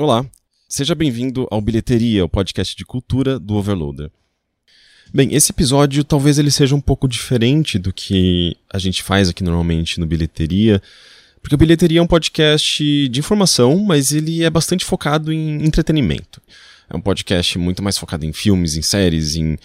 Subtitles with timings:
[0.00, 0.24] Olá,
[0.68, 4.12] seja bem-vindo ao Bilheteria, o podcast de cultura do Overloader.
[5.12, 9.42] Bem, esse episódio talvez ele seja um pouco diferente do que a gente faz aqui
[9.42, 10.80] normalmente no Bilheteria,
[11.42, 16.40] porque o Bilheteria é um podcast de informação, mas ele é bastante focado em entretenimento.
[16.88, 19.58] É um podcast muito mais focado em filmes, em séries, em,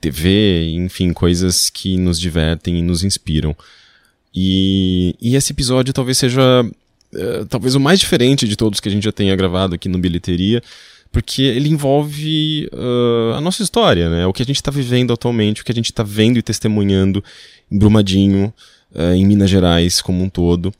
[0.00, 3.54] TV, enfim, coisas que nos divertem e nos inspiram.
[4.34, 6.64] E, e esse episódio talvez seja
[7.14, 9.98] uh, talvez o mais diferente de todos que a gente já tenha gravado aqui no
[9.98, 10.62] Bilheteria,
[11.10, 14.26] porque ele envolve uh, a nossa história, né?
[14.26, 17.22] O que a gente está vivendo atualmente, o que a gente está vendo e testemunhando
[17.70, 18.52] em Brumadinho,
[18.92, 20.74] uh, em Minas Gerais como um todo.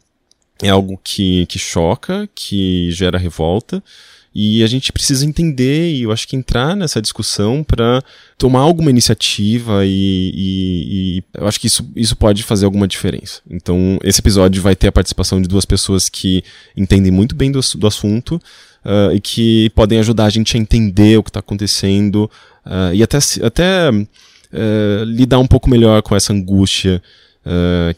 [0.63, 3.83] É algo que, que choca, que gera revolta,
[4.35, 8.03] e a gente precisa entender e eu acho que entrar nessa discussão para
[8.37, 13.41] tomar alguma iniciativa e, e, e, eu acho que isso, isso pode fazer alguma diferença.
[13.49, 16.43] Então, esse episódio vai ter a participação de duas pessoas que
[16.77, 18.41] entendem muito bem do, do assunto
[18.85, 22.29] uh, e que podem ajudar a gente a entender o que está acontecendo
[22.67, 27.01] uh, e até, até uh, lidar um pouco melhor com essa angústia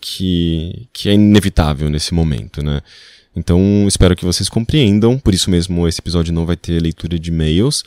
[0.01, 2.81] que, que é inevitável nesse momento, né?
[3.37, 5.19] Então, espero que vocês compreendam.
[5.19, 7.85] Por isso mesmo, esse episódio não vai ter leitura de e-mails.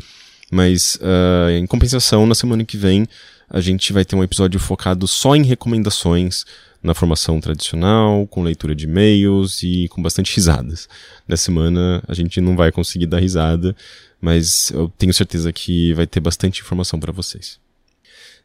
[0.52, 3.08] Mas, uh, em compensação, na semana que vem,
[3.50, 6.46] a gente vai ter um episódio focado só em recomendações
[6.82, 10.88] na formação tradicional, com leitura de e-mails e com bastante risadas.
[11.28, 13.76] Nessa semana a gente não vai conseguir dar risada,
[14.22, 17.60] mas eu tenho certeza que vai ter bastante informação para vocês.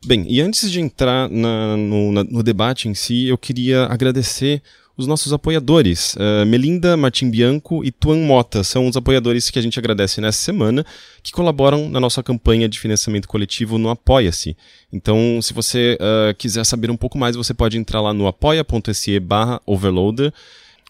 [0.04, 4.60] Bem, e antes de entrar na, no, na, no debate em si, eu queria agradecer
[4.96, 6.14] os nossos apoiadores.
[6.14, 10.38] Uh, Melinda, Martim Bianco e Tuan Mota são os apoiadores que a gente agradece nessa
[10.38, 10.84] semana,
[11.22, 14.56] que colaboram na nossa campanha de financiamento coletivo no Apoia-se.
[14.92, 19.18] Então, se você uh, quiser saber um pouco mais, você pode entrar lá no apoia.se
[19.20, 20.32] barra overloader.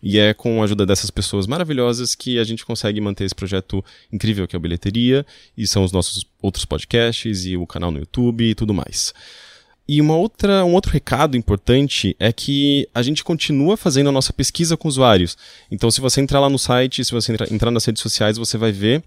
[0.06, 3.82] E é com a ajuda dessas pessoas maravilhosas que a gente consegue manter esse projeto
[4.12, 5.24] incrível que é a Bilheteria,
[5.56, 9.14] e são os nossos outros podcasts e o canal no YouTube e tudo mais.
[9.86, 14.32] E uma outra, um outro recado importante é que a gente continua fazendo a nossa
[14.32, 15.36] pesquisa com usuários.
[15.70, 18.56] Então, se você entrar lá no site, se você entrar, entrar nas redes sociais, você
[18.56, 19.02] vai ver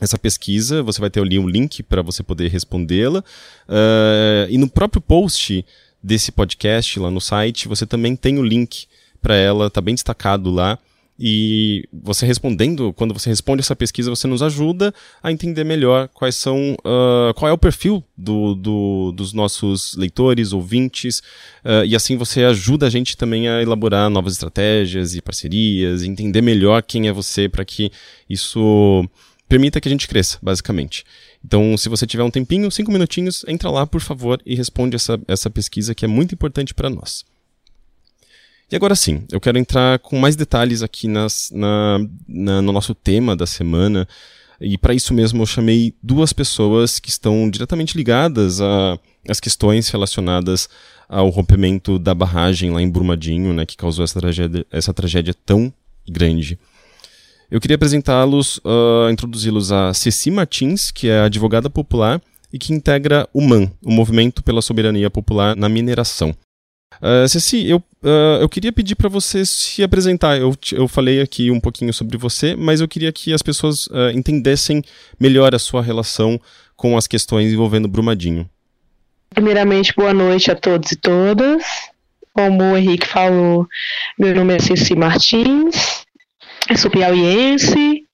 [0.00, 3.20] essa pesquisa, você vai ter ali um link para você poder respondê-la.
[3.68, 5.64] Uh, e no próprio post
[6.02, 8.86] desse podcast lá no site, você também tem o link
[9.20, 10.78] para ela, tá bem destacado lá.
[11.18, 16.36] E você respondendo, quando você responde essa pesquisa, você nos ajuda a entender melhor quais
[16.36, 21.18] são, uh, qual é o perfil do, do, dos nossos leitores, ouvintes,
[21.64, 26.40] uh, e assim você ajuda a gente também a elaborar novas estratégias e parcerias, entender
[26.40, 27.90] melhor quem é você para que
[28.30, 29.04] isso
[29.48, 31.04] permita que a gente cresça, basicamente.
[31.44, 35.18] Então, se você tiver um tempinho, cinco minutinhos, entra lá, por favor, e responde essa,
[35.26, 37.24] essa pesquisa que é muito importante para nós.
[38.70, 41.98] E agora sim, eu quero entrar com mais detalhes aqui nas, na,
[42.28, 44.06] na, no nosso tema da semana.
[44.60, 48.60] E para isso mesmo eu chamei duas pessoas que estão diretamente ligadas
[49.28, 50.68] às questões relacionadas
[51.08, 55.72] ao rompimento da barragem lá em Brumadinho, né, que causou essa tragédia, essa tragédia tão
[56.06, 56.58] grande.
[57.50, 62.20] Eu queria apresentá-los, uh, introduzi-los a Ceci Martins, que é advogada popular
[62.52, 66.36] e que integra o MAN, o Movimento pela Soberania Popular na Mineração.
[66.96, 70.38] Uh, Ceci, eu, uh, eu queria pedir para você se apresentar.
[70.38, 74.10] Eu, eu falei aqui um pouquinho sobre você, mas eu queria que as pessoas uh,
[74.14, 74.82] entendessem
[75.18, 76.40] melhor a sua relação
[76.76, 78.48] com as questões envolvendo Brumadinho.
[79.30, 81.62] Primeiramente, boa noite a todos e todas.
[82.32, 83.66] Como o Henrique falou,
[84.18, 86.04] meu nome é Ceci Martins,
[86.76, 88.04] sou piauiense,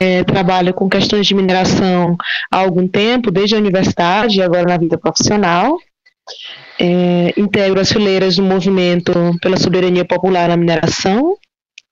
[0.00, 2.16] é, trabalho com questões de mineração
[2.50, 5.78] há algum tempo, desde a universidade e agora na vida profissional
[6.78, 11.36] é, integro as fileiras do movimento pela soberania popular na mineração,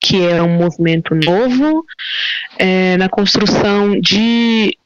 [0.01, 1.85] que é um movimento novo,
[2.59, 4.77] é, na construção de,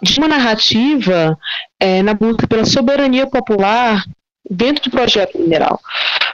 [0.00, 1.36] de uma narrativa
[1.80, 4.04] é, na busca pela soberania popular
[4.48, 5.80] dentro do projeto mineral.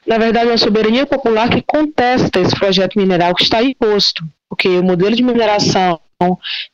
[0.07, 4.69] Na verdade, é a soberania popular que contesta esse projeto mineral que está imposto, porque
[4.69, 5.99] o modelo de mineração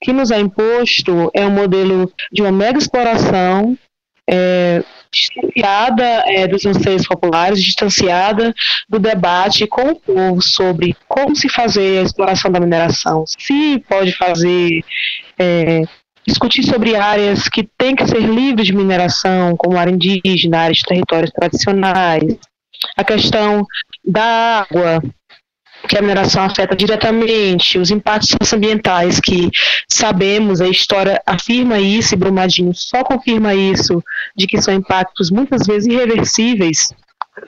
[0.03, 3.79] que nos é imposto é um modelo de uma mega exploração
[4.29, 8.55] é, distanciada é, dos anseios populares, distanciada
[8.89, 14.13] do debate com o povo sobre como se fazer a exploração da mineração, se pode
[14.13, 14.85] fazer.
[15.39, 15.83] É,
[16.27, 20.85] discutir sobre áreas que têm que ser livres de mineração, como área indígena, áreas de
[20.85, 22.37] territórios tradicionais,
[22.97, 23.67] a questão
[24.05, 25.03] da água,
[25.87, 29.51] que a mineração afeta diretamente, os impactos socioambientais que
[29.89, 34.03] sabemos, a história afirma isso, e Brumadinho só confirma isso,
[34.37, 36.93] de que são impactos muitas vezes irreversíveis,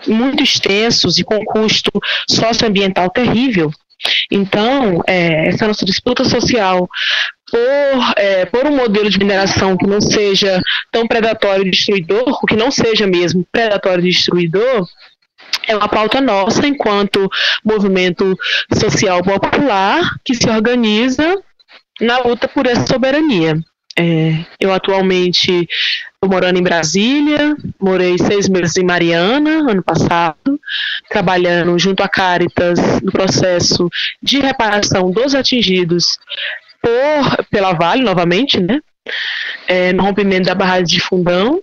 [0.07, 1.91] muito extensos e com custo
[2.29, 3.71] socioambiental terrível.
[4.31, 6.89] Então, é, essa nossa disputa social
[7.51, 10.61] por, é, por um modelo de mineração que não seja
[10.91, 14.87] tão predatório e destruidor, que não seja mesmo predatório e destruidor,
[15.67, 17.29] é uma pauta nossa enquanto
[17.65, 18.37] movimento
[18.79, 21.37] social popular que se organiza
[22.01, 23.59] na luta por essa soberania.
[23.99, 25.69] É, eu atualmente
[26.15, 30.59] estou morando em Brasília, morei seis meses em Mariana, ano passado,
[31.09, 33.91] trabalhando junto à Caritas no processo
[34.23, 36.19] de reparação dos atingidos
[36.81, 38.81] por, pela Vale, novamente, né?
[39.67, 41.63] É, no rompimento da barragem de Fundão.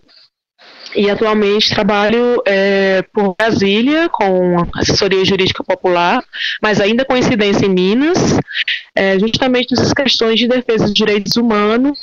[0.97, 6.23] E atualmente trabalho é, por Brasília com assessoria jurídica popular,
[6.61, 8.17] mas ainda com incidência em Minas,
[8.95, 11.99] é, justamente nessas questões de defesa dos direitos humanos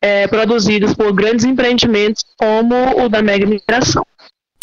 [0.00, 4.06] é, produzidos por grandes empreendimentos como o da mega migração.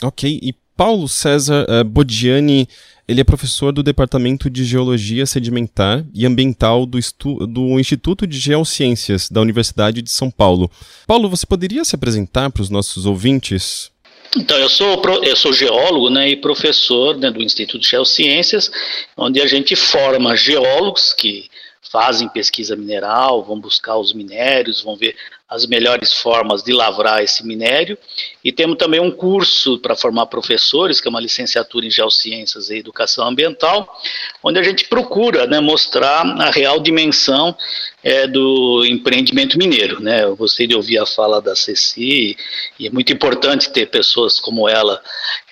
[0.01, 2.67] Ok, e Paulo César uh, Bodiani
[3.11, 6.97] ele é professor do Departamento de Geologia Sedimentar e Ambiental do,
[7.45, 10.71] do, Instituto de Geociências da Universidade de São Paulo.
[11.05, 13.91] Paulo, você poderia se apresentar para os nossos ouvintes?
[14.37, 18.71] Então, eu sou, eu sou geólogo né, e professor né, do Instituto de Geociências,
[19.17, 21.49] onde a gente forma geólogos que
[21.81, 25.15] fazem pesquisa mineral, vão buscar os minérios, vão ver
[25.51, 27.97] as melhores formas de lavrar esse minério.
[28.41, 32.77] E temos também um curso para formar professores, que é uma licenciatura em Geociências e
[32.77, 33.93] Educação Ambiental,
[34.41, 37.53] onde a gente procura né, mostrar a real dimensão
[38.01, 40.01] é, do empreendimento mineiro.
[40.01, 40.23] Né?
[40.23, 42.37] Eu gostei de ouvir a fala da Ceci,
[42.79, 45.01] e é muito importante ter pessoas como ela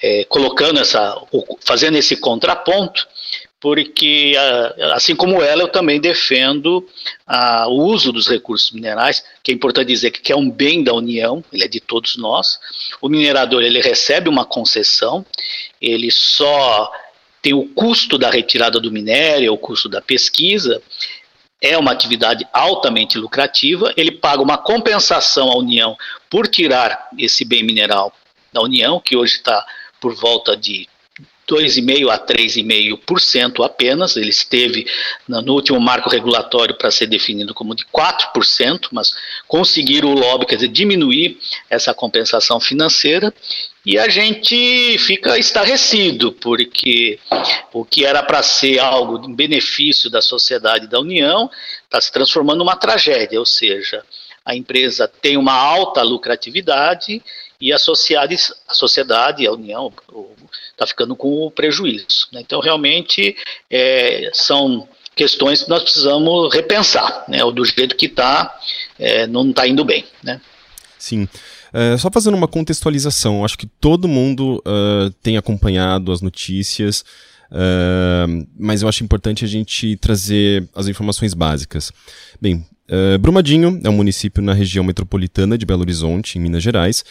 [0.02, 1.22] é, colocando essa,
[1.60, 3.06] fazendo esse contraponto,
[3.62, 4.34] porque,
[4.94, 6.88] assim como ela, eu também defendo
[7.68, 11.44] o uso dos recursos minerais, que é importante dizer que é um bem da União,
[11.52, 12.58] ele é de todos nós.
[13.02, 15.26] O minerador ele recebe uma concessão,
[15.82, 16.92] ele só
[17.42, 20.82] tem o custo da retirada do minério, o custo da pesquisa,
[21.62, 25.98] é uma atividade altamente lucrativa, ele paga uma compensação à União
[26.30, 28.14] por tirar esse bem mineral
[28.54, 29.66] da União, que hoje está
[30.00, 30.88] por volta de
[31.50, 34.16] 2,5% a 3,5% apenas.
[34.16, 34.86] Ele esteve
[35.28, 39.12] no último marco regulatório para ser definido como de 4%, mas
[39.48, 43.34] conseguiram o lobby, quer dizer, diminuir essa compensação financeira.
[43.86, 47.18] E a gente fica estarrecido, porque
[47.74, 51.50] o que era para ser algo em benefício da sociedade e da União
[51.86, 54.04] está se transformando numa tragédia, ou seja,
[54.46, 57.22] a empresa tem uma alta lucratividade
[57.62, 59.92] e a sociedade, a, União,
[60.72, 62.28] está ficando com o prejuízo.
[62.32, 62.42] Né?
[62.42, 63.36] Então, realmente,
[63.70, 67.40] é, são questões que nós precisamos repensar, né?
[67.40, 68.58] do jeito que está,
[68.98, 70.06] é, não está indo bem.
[70.24, 70.40] Né?
[70.98, 71.28] Sim.
[71.74, 77.04] É, só fazendo uma contextualização, acho que todo mundo uh, tem acompanhado as notícias,
[77.52, 81.92] uh, mas eu acho importante a gente trazer as informações básicas.
[82.42, 82.66] Bem,
[83.22, 87.04] Brumadinho é um município na região metropolitana de Belo Horizonte, em Minas Gerais,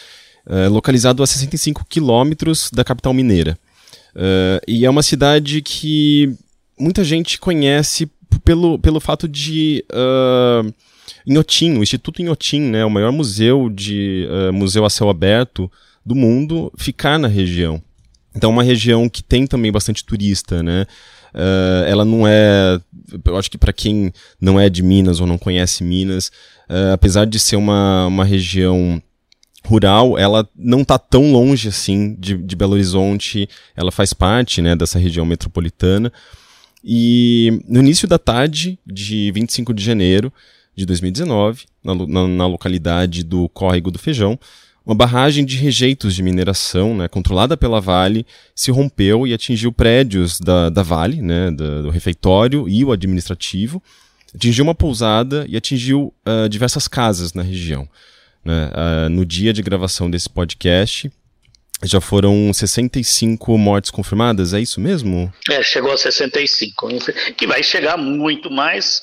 [0.49, 3.57] é, localizado a 65 quilômetros da capital mineira.
[4.15, 6.35] Uh, e é uma cidade que
[6.77, 8.09] muita gente conhece
[8.43, 10.73] pelo, pelo fato de uh,
[11.27, 15.71] Inhotim, o Instituto Inhotim, né, o maior museu de uh, museu a céu aberto
[16.03, 17.81] do mundo, ficar na região.
[18.35, 20.85] Então, é uma região que tem também bastante turista, né?
[21.33, 22.79] Uh, ela não é.
[23.25, 26.27] Eu acho que para quem não é de Minas ou não conhece Minas,
[26.69, 29.01] uh, apesar de ser uma, uma região
[29.65, 34.75] rural, ela não está tão longe assim de, de, Belo Horizonte, ela faz parte né,
[34.75, 36.11] dessa região metropolitana.
[36.83, 40.31] E no início da tarde de 25 de janeiro
[40.75, 44.39] de 2019, na, na, na localidade do Córrego do Feijão,
[44.85, 48.25] uma barragem de rejeitos de mineração, né, controlada pela Vale,
[48.55, 53.83] se rompeu e atingiu prédios da, da Vale, né, do, do refeitório e o administrativo,
[54.33, 57.87] atingiu uma pousada e atingiu uh, diversas casas na região.
[58.43, 58.69] Né?
[58.69, 61.11] Uh, no dia de gravação desse podcast,
[61.83, 65.31] já foram 65 mortes confirmadas, é isso mesmo?
[65.49, 66.87] É, chegou a 65,
[67.37, 69.01] que vai chegar muito mais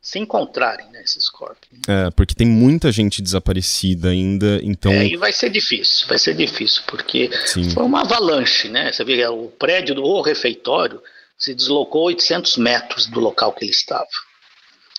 [0.00, 1.68] se encontrarem né, esses corpos.
[1.86, 4.92] É, porque tem muita gente desaparecida ainda, então...
[4.92, 7.70] É, e vai ser difícil, vai ser difícil, porque Sim.
[7.70, 8.92] foi uma avalanche, né?
[8.92, 11.02] Você vê, o prédio do refeitório
[11.36, 14.06] se deslocou 800 metros do local que ele estava.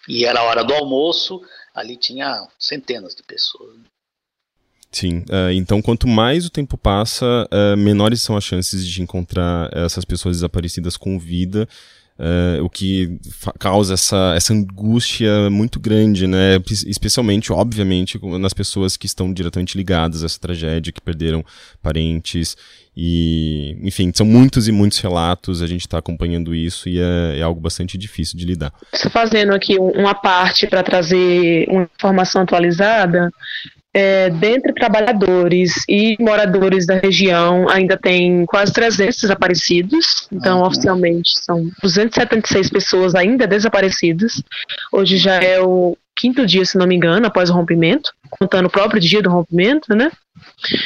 [0.08, 1.42] E era a hora do almoço,
[1.74, 3.78] ali tinha centenas de pessoas.
[4.92, 9.70] Sim, uh, então quanto mais o tempo passa, uh, menores são as chances de encontrar
[9.72, 11.68] essas pessoas desaparecidas com vida.
[12.20, 13.18] uh, o que
[13.58, 16.62] causa essa, essa angústia muito grande, né?
[16.86, 21.44] Especialmente, obviamente, nas pessoas que estão diretamente ligadas a essa tragédia, que perderam
[21.82, 22.58] parentes.
[23.02, 27.42] E, enfim, são muitos e muitos relatos, a gente está acompanhando isso e é, é,
[27.42, 28.74] algo bastante difícil de lidar.
[28.92, 33.32] Estou fazendo aqui uma parte para trazer uma informação atualizada
[33.94, 40.28] é, dentre trabalhadores e moradores da região, ainda tem quase 300 desaparecidos.
[40.30, 40.68] Então, uhum.
[40.68, 44.44] oficialmente, são 276 pessoas ainda desaparecidas.
[44.92, 48.70] Hoje já é o quinto dia, se não me engano, após o rompimento, contando o
[48.70, 50.12] próprio dia do rompimento, né?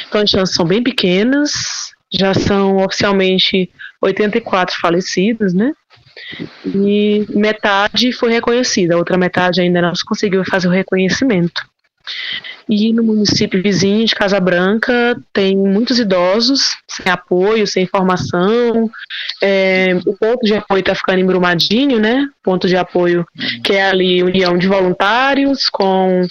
[0.08, 1.93] Então, as chances são bem pequenas.
[2.16, 5.72] Já são oficialmente 84 falecidos, né?
[6.64, 11.62] E metade foi reconhecida, a outra metade ainda não se conseguiu fazer o reconhecimento.
[12.68, 18.90] E no município vizinho de Casa Branca tem muitos idosos sem apoio, sem informação.
[19.42, 22.26] É, o ponto de apoio está ficando embrumadinho, né?
[22.42, 23.26] Ponto de apoio
[23.62, 26.22] que é ali união de voluntários com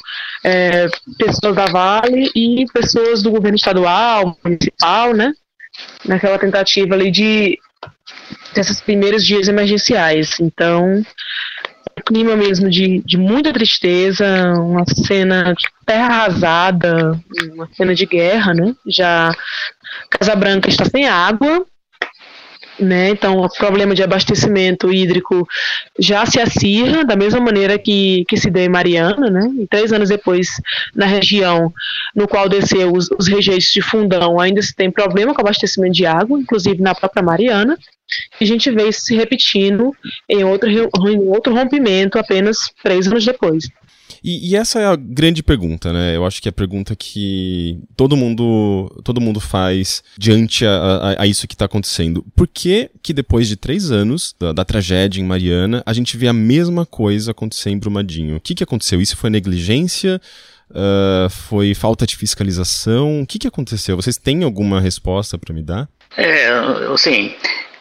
[0.44, 0.88] é,
[1.18, 5.34] pessoas da Vale e pessoas do governo estadual, municipal, né?
[6.06, 7.58] Naquela tentativa ali de
[8.54, 10.40] desses primeiros dias emergenciais.
[10.40, 11.04] Então,
[12.06, 14.26] clima mesmo de, de muita tristeza,
[14.60, 17.20] uma cena de terra arrasada,
[17.54, 18.74] uma cena de guerra, né?
[18.88, 19.32] Já
[20.10, 21.66] Casa Branca está sem água,
[22.80, 23.10] né?
[23.10, 25.48] Então, o problema de abastecimento hídrico
[26.00, 29.52] já se acirra da mesma maneira que, que se deu em Mariana, né?
[29.60, 30.50] E três anos depois,
[30.96, 31.72] na região
[32.16, 36.06] no qual desceu os, os rejeitos de fundão, ainda se tem problema com abastecimento de
[36.06, 37.78] água, inclusive na própria Mariana.
[38.40, 39.92] E a gente vê isso se repetindo
[40.30, 43.66] em outro, em outro rompimento apenas três anos depois.
[44.24, 46.16] E, e, essa é a grande pergunta, né?
[46.16, 51.24] Eu acho que é a pergunta que todo mundo, todo mundo faz diante a, a,
[51.24, 52.26] a isso que está acontecendo.
[52.34, 56.30] Por que que depois de três anos da, da, tragédia em Mariana, a gente vê
[56.30, 58.38] a mesma coisa acontecer em Brumadinho?
[58.38, 59.02] O que, que aconteceu?
[59.02, 60.22] Isso foi negligência?
[60.70, 63.22] Uh, foi falta de fiscalização?
[63.22, 63.98] O que, que aconteceu?
[63.98, 65.90] Vocês têm alguma resposta para me dar?
[66.16, 66.48] É,
[66.94, 67.34] assim,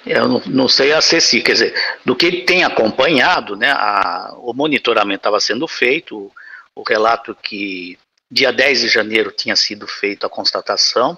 [0.07, 4.53] eu não, não sei a Ceci, quer dizer, do que tem acompanhado, né, a, o
[4.53, 6.33] monitoramento estava sendo feito, o,
[6.75, 7.99] o relato que
[8.31, 11.17] dia 10 de janeiro tinha sido feita a constatação,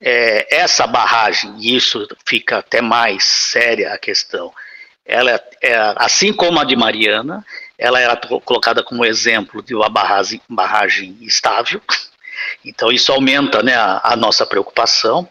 [0.00, 4.52] é, essa barragem, e isso fica até mais séria a questão,
[5.04, 7.44] ela é, assim como a de Mariana,
[7.76, 11.80] ela era colocada como exemplo de uma barragem, barragem estável,
[12.64, 15.28] então isso aumenta né, a, a, nossa preocupação.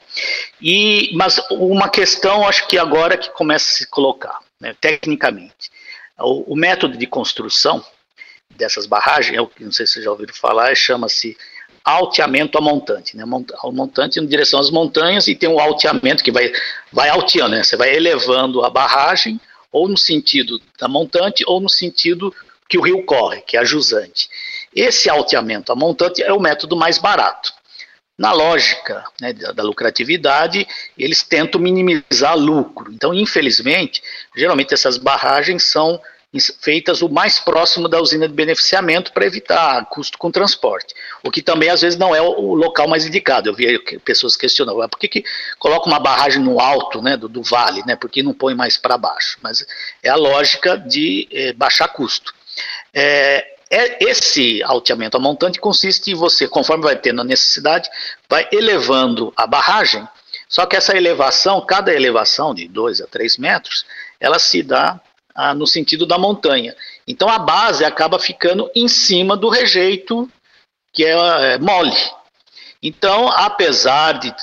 [0.61, 5.71] E, mas uma questão, acho que agora que começa a se colocar, né, tecnicamente,
[6.19, 7.83] o, o, método de construção
[8.49, 11.37] dessas barragens, eu não sei se vocês já ouviram falar, chama-se
[11.83, 13.23] alteamento a montante, né?
[13.63, 16.51] O montante em direção às montanhas e tem um alteamento que vai,
[16.91, 17.63] vai alteando, né?
[17.63, 19.39] Você vai elevando a barragem
[19.71, 22.33] ou no sentido da montante ou no sentido
[22.69, 24.29] que o rio corre, que é a jusante.
[24.75, 27.53] Esse alteamento a montante é o método mais barato.
[28.17, 32.91] Na lógica né, da, da, lucratividade, eles tentam minimizar lucro.
[32.93, 34.01] Então, infelizmente,
[34.35, 35.99] geralmente essas barragens são
[36.61, 41.41] feitas o mais próximo da usina de beneficiamento para evitar custo com transporte, o que
[41.41, 43.49] também às vezes não é o local mais indicado.
[43.49, 45.25] Eu vi pessoas questionando, ah, por que, que
[45.59, 48.77] coloca uma barragem no alto né, do, do vale, né, por que não põe mais
[48.77, 49.37] para baixo?
[49.41, 49.65] Mas
[50.01, 52.33] é a lógica de é, baixar custo.
[52.93, 57.89] É, é, esse alteamento a montante consiste em você, conforme vai tendo a necessidade,
[58.29, 60.05] vai elevando a barragem,
[60.47, 63.85] só que essa elevação, cada elevação de 2 a 3 metros,
[64.19, 64.99] ela se dá
[65.33, 66.75] ah, no sentido da montanha.
[67.07, 70.29] Então a base acaba ficando em cima do rejeito
[70.91, 71.95] que é, é mole.
[72.83, 74.33] Então, apesar de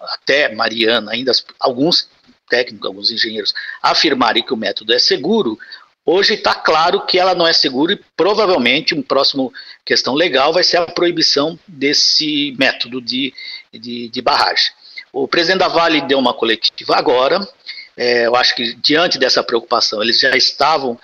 [0.00, 2.08] até Mariana, ainda alguns
[2.48, 3.52] técnicos, alguns engenheiros
[3.82, 5.58] afirmarem que o método é seguro,
[6.08, 9.50] Hoje está claro que ela não é segura e provavelmente uma próxima
[9.84, 13.34] questão legal vai ser a proibição desse método de,
[13.72, 14.70] de, de barragem.
[15.12, 17.40] O presidente da Vale deu uma coletiva agora.
[17.96, 20.96] É, eu acho que diante dessa preocupação eles já estavam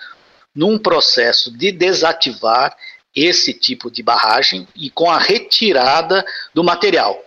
[0.55, 2.73] num processo de desativar
[3.13, 7.21] esse tipo de barragem e com a retirada do material.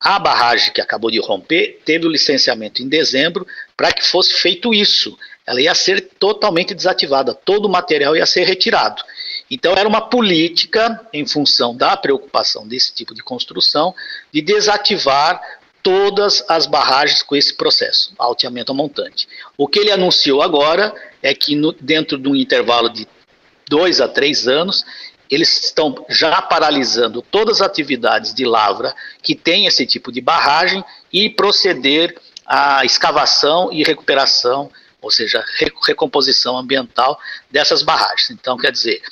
[0.00, 4.72] A barragem que acabou de romper teve o licenciamento em dezembro para que fosse feito
[4.72, 5.18] isso
[5.48, 9.02] ela ia ser totalmente desativada, todo o material ia ser retirado.
[9.50, 13.94] Então, era uma política, em função da preocupação desse tipo de construção,
[14.30, 15.40] de desativar
[15.82, 19.26] todas as barragens com esse processo, alteamento montante.
[19.56, 23.08] O que ele anunciou agora é que, no, dentro de um intervalo de
[23.66, 24.84] dois a três anos,
[25.30, 30.84] eles estão já paralisando todas as atividades de lavra que tem esse tipo de barragem
[31.10, 32.14] e proceder
[32.44, 35.44] à escavação e recuperação ou seja,
[35.86, 37.18] recomposição ambiental
[37.50, 38.30] dessas barragens.
[38.30, 39.02] Então, quer dizer,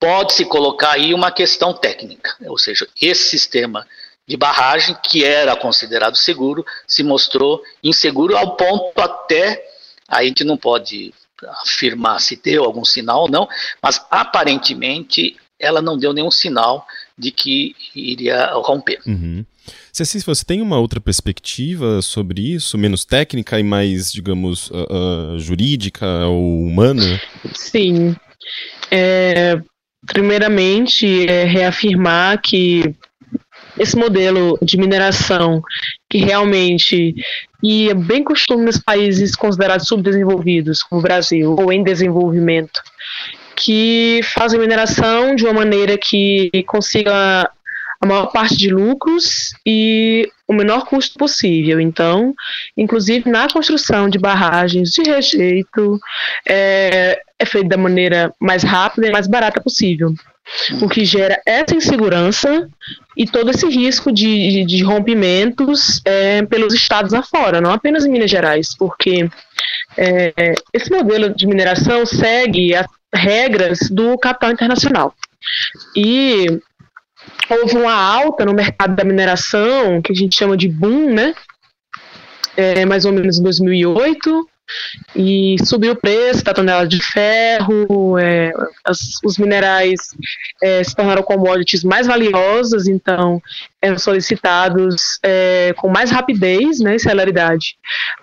[0.00, 3.86] pode-se colocar aí uma questão técnica, ou seja, esse sistema
[4.26, 9.64] de barragem, que era considerado seguro, se mostrou inseguro ao ponto até,
[10.08, 11.14] a gente não pode
[11.62, 13.48] afirmar se deu algum sinal ou não,
[13.82, 19.00] mas aparentemente ela não deu nenhum sinal de que iria romper.
[19.06, 19.44] Uhum.
[19.96, 25.38] Ceci, você tem uma outra perspectiva sobre isso, menos técnica e mais, digamos, uh, uh,
[25.38, 27.18] jurídica ou humana?
[27.54, 28.14] Sim.
[28.90, 29.58] É,
[30.06, 32.94] primeiramente, é reafirmar que
[33.78, 35.62] esse modelo de mineração
[36.10, 37.14] que realmente
[37.62, 42.82] e é bem costume nos países considerados subdesenvolvidos, como o Brasil, ou em desenvolvimento,
[43.56, 47.50] que fazem mineração de uma maneira que consiga
[48.00, 51.80] a maior parte de lucros e o menor custo possível.
[51.80, 52.34] Então,
[52.76, 55.98] inclusive na construção de barragens de rejeito,
[56.48, 60.12] é, é feito da maneira mais rápida e mais barata possível.
[60.80, 62.68] O que gera essa insegurança
[63.16, 68.10] e todo esse risco de, de, de rompimentos é, pelos estados afora, não apenas em
[68.10, 69.28] Minas Gerais, porque
[69.96, 75.14] é, esse modelo de mineração segue as regras do capital internacional.
[75.96, 76.60] E
[77.48, 81.34] houve uma alta no mercado da mineração, que a gente chama de boom, né?
[82.56, 84.48] É, mais ou menos em 2008,
[85.14, 88.52] e subiu o preço da tonelada de ferro, é,
[88.84, 90.00] as, os minerais
[90.62, 93.40] é, se tornaram commodities mais valiosas, então
[93.80, 97.76] eram solicitados é, com mais rapidez né, e celeridade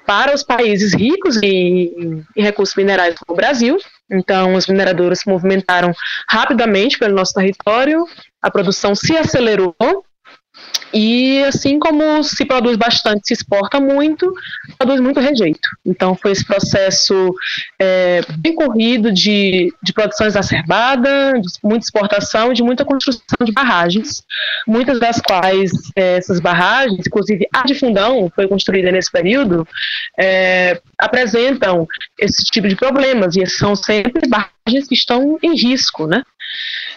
[0.06, 3.78] para os países ricos em, em recursos minerais como o Brasil.
[4.12, 5.94] Então, as mineradoras se movimentaram
[6.30, 8.06] rapidamente pelo nosso território,
[8.42, 9.76] a produção se acelerou
[10.94, 14.32] e assim como se produz bastante, se exporta muito,
[14.78, 15.68] produz muito rejeito.
[15.84, 17.34] Então foi esse processo
[17.80, 24.24] é, bem corrido de, de produção exacerbada, de muita exportação de muita construção de barragens,
[24.68, 29.68] muitas das quais é, essas barragens, inclusive a de Fundão, foi construída nesse período,
[30.20, 31.88] é, apresentam
[32.20, 36.24] esse tipo de problemas e são sempre barragens que estão em risco, né?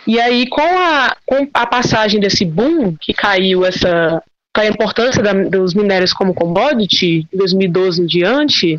[0.06, 4.22] E aí, com a, com a passagem desse boom, que caiu essa
[4.54, 8.78] a importância da, dos minérios como commodity, em 2012 em diante,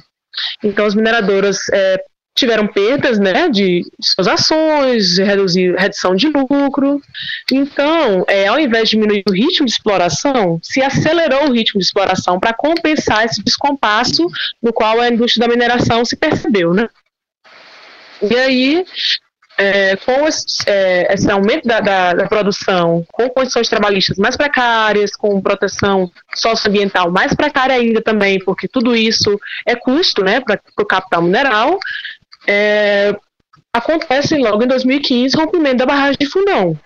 [0.64, 2.04] então as mineradoras é,
[2.38, 7.02] tiveram perdas né, de, de suas ações, reduzir, redução de lucro.
[7.52, 11.86] Então, é, ao invés de diminuir o ritmo de exploração, se acelerou o ritmo de
[11.86, 14.28] exploração para compensar esse descompasso
[14.62, 16.74] no qual a indústria da mineração se percebeu.
[16.74, 16.88] Né?
[18.22, 18.86] E aí,
[19.58, 25.16] é, com esse, é, esse aumento da, da, da, produção, com condições trabalhistas mais precárias,
[25.16, 30.86] com proteção socioambiental mais precária ainda também, porque tudo isso é custo né, para o
[30.86, 31.80] capital mineral,
[32.48, 33.16] é,
[33.74, 36.78] acontece logo em 2015 o rompimento da barragem de Fundão.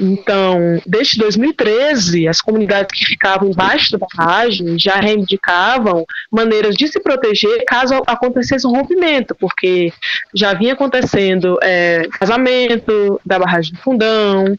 [0.00, 6.98] Então, desde 2013, as comunidades que ficavam embaixo da barragem já reivindicavam maneiras de se
[7.00, 9.92] proteger caso acontecesse um rompimento, porque
[10.34, 14.56] já vinha acontecendo é, vazamento da barragem do Fundão,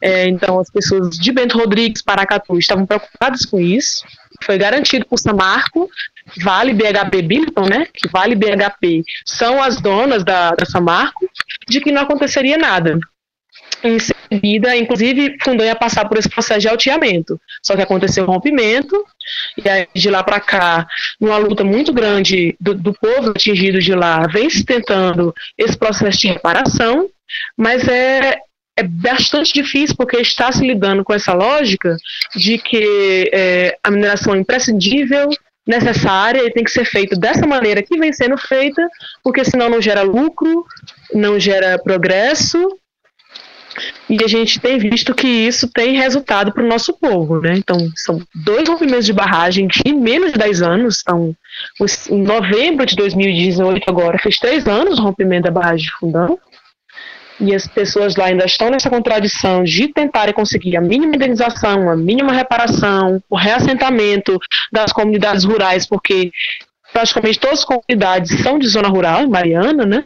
[0.00, 4.04] é, então as pessoas de Bento Rodrigues, Paracatu, estavam preocupadas com isso.
[4.44, 5.88] Foi garantido por Samarco,
[6.40, 11.28] Vale BHP Billiton, né, que Vale BHP são as donas da, da Samarco,
[11.68, 12.98] de que não aconteceria nada
[13.82, 17.40] em seguida, inclusive, Fundão ia passar por esse processo de alteamento.
[17.62, 19.04] Só que aconteceu um rompimento,
[19.56, 20.86] e aí de lá para cá,
[21.20, 26.18] numa luta muito grande do, do, povo atingido de lá, vem se tentando esse processo
[26.18, 27.08] de reparação,
[27.56, 28.38] mas é,
[28.76, 31.96] é bastante difícil porque está se lidando com essa lógica
[32.34, 35.28] de que é, a mineração é imprescindível,
[35.66, 38.86] necessária e tem que ser feita dessa maneira que vem sendo feita,
[39.22, 40.66] porque senão não gera lucro,
[41.14, 42.68] não gera progresso
[44.08, 47.54] e a gente tem visto que isso tem resultado para o nosso povo, né?
[47.56, 51.00] Então, são dois movimentos de barragem em menos de 10 anos.
[51.02, 51.34] Então,
[52.10, 56.38] em novembro de 2018, agora, fez três anos o rompimento da barragem de Fundão.
[57.40, 61.96] E as pessoas lá ainda estão nessa contradição de tentarem conseguir a mínima indenização, a
[61.96, 64.38] mínima reparação, o reassentamento
[64.72, 66.30] das comunidades rurais, porque
[66.92, 70.04] praticamente todas as comunidades são de zona rural, em Mariana, né?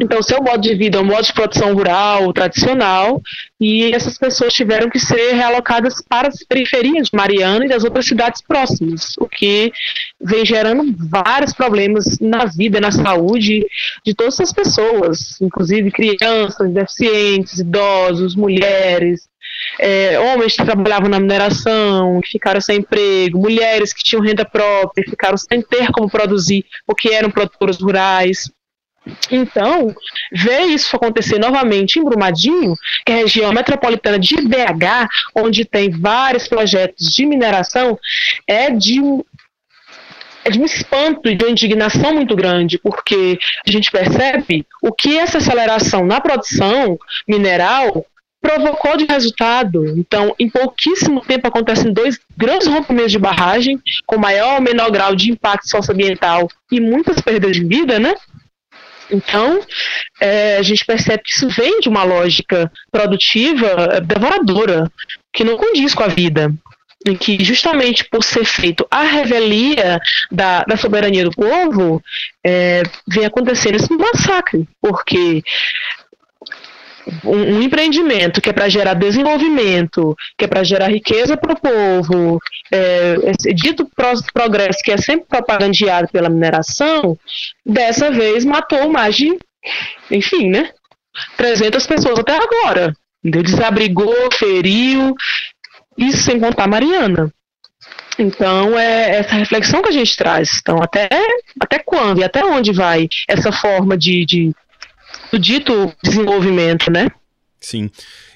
[0.00, 3.20] Então, seu modo de vida é um modo de produção rural, tradicional,
[3.60, 8.06] e essas pessoas tiveram que ser realocadas para as periferias de Mariana e das outras
[8.06, 9.72] cidades próximas, o que
[10.20, 13.66] vem gerando vários problemas na vida, na saúde
[14.04, 19.28] de todas as pessoas, inclusive crianças, deficientes, idosos, mulheres.
[19.80, 25.04] é, homens que trabalhavam na mineração, que ficaram sem emprego, mulheres que tinham renda própria,
[25.08, 28.50] ficaram sem ter como produzir, porque eram produtores rurais.
[29.30, 29.94] Então,
[30.32, 35.90] ver isso acontecer novamente em Brumadinho, que é a região metropolitana de BH, onde tem
[35.90, 37.98] vários projetos de mineração,
[38.46, 39.00] é de
[40.44, 44.92] é de um espanto e de uma indignação muito grande, porque a gente percebe o
[44.92, 48.06] que essa aceleração na produção mineral
[48.40, 49.86] provocou de resultado.
[49.98, 55.14] Então, em pouquíssimo tempo acontecem dois grandes rompimentos de barragem, com maior ou menor grau
[55.14, 58.14] de impacto socioambiental e muitas perdas de vida, né?
[59.10, 59.60] Então,
[60.20, 64.90] é, a gente percebe que isso vem de uma lógica produtiva devoradora,
[65.32, 66.52] que não condiz com a vida
[67.06, 72.02] em que justamente por ser feito a revelia da, da soberania do povo,
[72.44, 75.42] é, vem acontecendo esse massacre, porque
[77.24, 81.60] um, um, empreendimento que é para gerar desenvolvimento, que é para gerar riqueza para o
[81.60, 82.38] povo,
[82.70, 83.88] é, esse dito
[84.32, 87.18] progresso que é sempre propagandeado pela mineração,
[87.64, 89.38] dessa vez matou mais de,
[90.10, 90.70] enfim, né,
[91.36, 92.94] 300 pessoas até agora.
[93.22, 95.14] Desabrigou, feriu,
[95.96, 97.32] isso sem contar a Mariana.
[98.18, 100.58] Então, é essa reflexão que a gente traz.
[100.60, 101.08] Então, até,
[101.60, 104.52] até quando e até onde vai essa forma de, de
[105.36, 107.08] dito desenvolvimento, né?
[107.60, 107.90] Sim.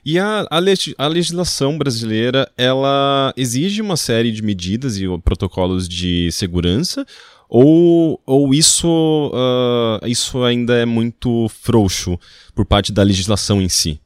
[0.04, 0.58] E a, a,
[0.98, 7.06] a, legislação brasileira, ela exige uma série de medidas e protocolos de segurança,
[7.48, 8.88] ou, ou isso,
[9.32, 12.18] uh, isso ainda é muito frouxo
[12.54, 14.00] por parte da legislação em si?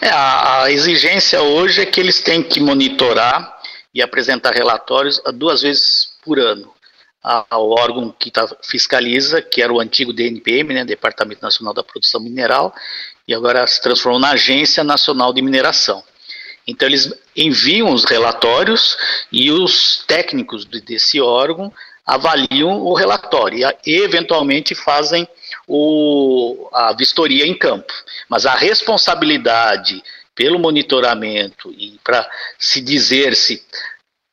[0.00, 3.54] É, a, a exigência hoje é que eles têm que monitorar
[3.94, 6.74] e apresentar relatórios duas vezes por ano
[7.24, 12.20] ao órgão que tá, fiscaliza, que era o antigo DNPM, né, Departamento Nacional da Produção
[12.20, 12.74] Mineral,
[13.26, 16.04] e agora se transformou na Agência Nacional de Mineração.
[16.66, 18.96] Então eles enviam os relatórios
[19.32, 21.72] e os técnicos desse órgão
[22.06, 25.26] avaliam o relatório e eventualmente fazem
[25.66, 27.92] o, a vistoria em campo.
[28.28, 30.02] Mas a responsabilidade
[30.34, 33.62] pelo monitoramento e para se dizer se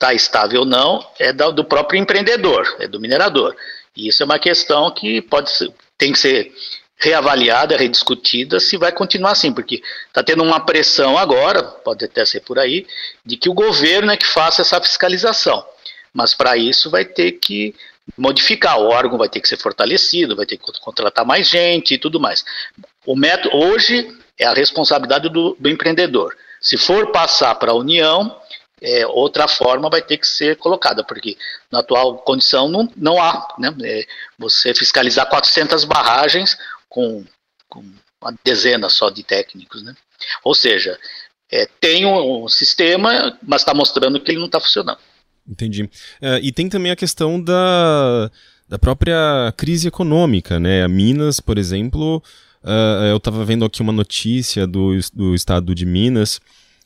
[0.02, 3.56] está estável ou não é do próprio empreendedor, é do minerador.
[3.96, 6.52] E isso é uma questão que pode ser, tem que ser
[6.98, 12.42] reavaliada, rediscutida, se vai continuar assim, porque está tendo uma pressão agora, pode até ser
[12.42, 12.86] por aí,
[13.26, 15.64] de que o governo é que faça essa fiscalização.
[16.14, 17.74] Mas para isso vai ter que
[18.18, 21.98] modificar, o órgão vai ter que ser fortalecido, vai ter que contratar mais gente e
[21.98, 22.44] tudo mais.
[23.06, 26.36] O método hoje é a responsabilidade do, do empreendedor.
[26.60, 28.41] Se for passar para a União,
[28.82, 31.38] é, outra forma vai ter que ser colocada, porque
[31.72, 34.06] na atual condição não, não há né, é,
[34.38, 36.58] você fiscalizar 400 barragens
[36.90, 37.24] com,
[37.70, 37.84] com,
[38.20, 39.84] uma dezena só de técnicos.
[39.84, 39.96] Né?
[40.44, 41.00] Ou seja,
[41.52, 45.00] é, tem um, um sistema, mas está mostrando que ele não está funcionando.
[45.48, 45.90] Entendi.
[46.22, 48.32] É, e tem também a questão da,
[48.68, 50.84] da própria crise econômica, né?
[50.84, 52.24] A Minas, por exemplo,
[52.64, 56.40] uh, eu estava vendo aqui uma notícia do, do estado de Minas,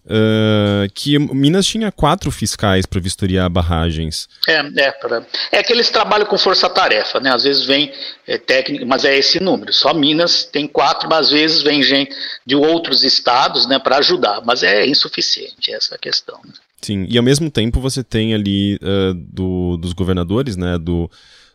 [0.05, 4.27] Uh, que Minas tinha quatro fiscais para vistoriar barragens.
[4.47, 7.33] É, é, pra, é que eles trabalham com força-tarefa, né?
[7.33, 7.91] Às vezes vem
[8.27, 9.73] é, técnico, mas é esse número.
[9.73, 12.15] Só Minas tem quatro, mas às vezes vem gente
[12.45, 14.41] de outros estados, né, para ajudar.
[14.45, 16.39] Mas é insuficiente essa questão.
[16.45, 16.53] Né?
[16.81, 21.09] Sim, e ao mesmo tempo você tem ali uh, do, dos governadores, né, do,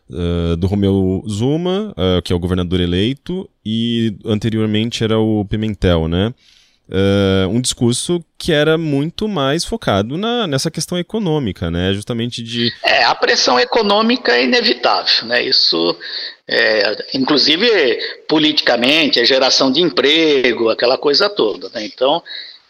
[0.09, 6.09] uh, do Romeu Zuma, uh, que é o governador eleito, e anteriormente era o Pimentel,
[6.09, 6.33] né,
[7.49, 12.73] um discurso que era muito mais focado na, nessa questão econômica, né, justamente de...
[12.83, 15.97] É, a pressão econômica é inevitável, né, isso...
[16.53, 17.65] É, inclusive
[18.27, 21.69] politicamente, a geração de emprego, aquela coisa toda.
[21.69, 21.85] Né?
[21.85, 22.21] Então,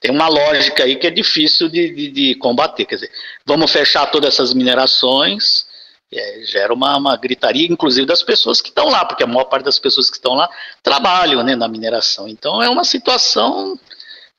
[0.02, 2.86] tem uma lógica aí que é difícil de, de, de combater.
[2.86, 3.12] Quer dizer,
[3.46, 5.66] vamos fechar todas essas minerações,
[6.12, 9.64] é, gera uma, uma, gritaria, inclusive das pessoas que estão lá, porque a maior parte
[9.64, 10.50] das pessoas que estão lá
[10.82, 12.28] trabalham né, na mineração.
[12.28, 13.80] Então é uma situação,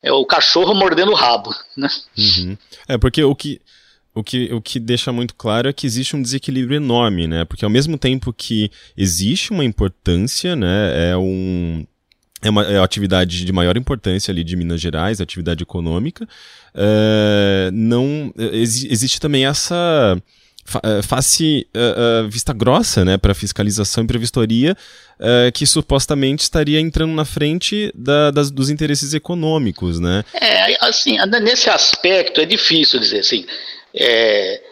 [0.02, 1.54] é o cachorro mordendo o rabo.
[1.76, 1.88] Né?
[2.18, 2.56] Uhum.
[2.88, 3.60] É, porque o que,
[4.14, 7.44] o que, o que deixa muito claro é que existe um desequilíbrio enorme, né?
[7.44, 11.10] Porque ao mesmo tempo que existe uma importância, né?
[11.10, 11.86] É um,
[12.42, 16.28] é uma, é uma atividade de maior importância ali de Minas Gerais, atividade econômica.
[16.74, 20.20] É, não ex, existe também essa é,
[21.02, 24.76] face uh, uh, vista grossa né, para fiscalização e para vistoria
[25.18, 30.24] uh, que supostamente estaria entrando na frente da, das, dos interesses econômicos, né?
[30.34, 33.44] É, assim, nesse aspecto é difícil dizer assim.
[33.94, 34.62] É,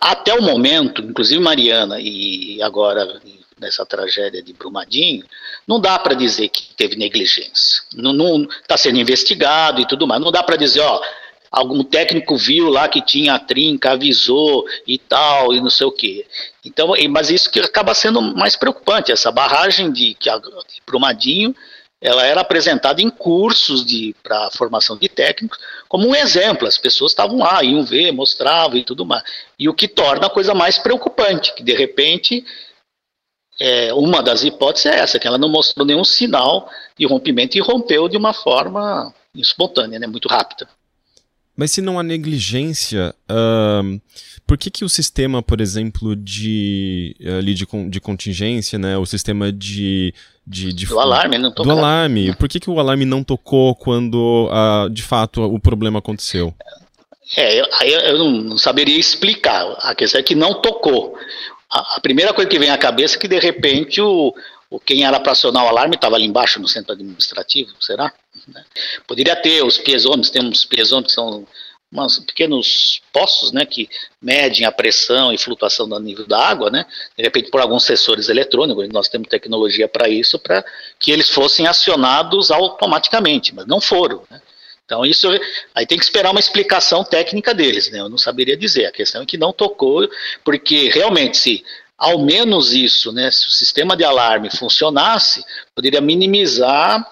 [0.00, 3.20] até o momento, inclusive Mariana e agora
[3.58, 5.24] dessa tragédia de Brumadinho,
[5.68, 7.82] não dá para dizer que teve negligência.
[7.94, 10.20] Não está sendo investigado e tudo mais.
[10.20, 11.00] Não dá para dizer, ó,
[11.50, 15.92] algum técnico viu lá que tinha a trinca, avisou e tal, e não sei o
[15.92, 16.26] quê.
[16.64, 21.54] Então, mas isso que acaba sendo mais preocupante, essa barragem de, de Brumadinho,
[22.00, 23.84] ela era apresentada em cursos
[24.22, 26.66] para formação de técnicos como um exemplo.
[26.66, 29.22] As pessoas estavam lá, iam ver, mostravam e tudo mais.
[29.58, 32.42] E o que torna a coisa mais preocupante, que de repente
[33.60, 37.60] é, uma das hipóteses é essa, que ela não mostrou nenhum sinal de rompimento e
[37.60, 40.66] rompeu de uma forma espontânea, né, muito rápida.
[41.60, 44.00] Mas se não há negligência, uh,
[44.46, 49.52] por que, que o sistema, por exemplo, de, ali de, de contingência, né, o sistema
[49.52, 50.14] de,
[50.46, 51.70] de, de do alarme não tocou?
[51.70, 55.98] Do alarme, por que, que o alarme não tocou quando, uh, de fato, o problema
[55.98, 56.54] aconteceu?
[57.36, 59.66] É, eu, eu não saberia explicar.
[59.80, 61.14] A questão é que não tocou.
[61.70, 64.32] A, a primeira coisa que vem à cabeça é que, de repente, o,
[64.78, 68.12] quem era para acionar o alarme estava ali embaixo no centro administrativo, será?
[68.46, 68.64] Né?
[69.06, 71.46] Poderia ter os piezômetros, temos piezômetros que são
[71.92, 73.90] uns pequenos poços, né, que
[74.22, 78.28] medem a pressão e flutuação do nível da água, né, de repente por alguns sensores
[78.28, 80.64] eletrônicos, nós temos tecnologia para isso, para
[81.00, 84.40] que eles fossem acionados automaticamente, mas não foram, né.
[84.84, 85.28] Então isso
[85.72, 88.00] aí tem que esperar uma explicação técnica deles, né?
[88.00, 88.86] Eu não saberia dizer.
[88.86, 90.10] A questão é que não tocou,
[90.42, 91.64] porque realmente se
[92.00, 97.06] ao menos isso, né, se o sistema de alarme funcionasse, poderia minimizar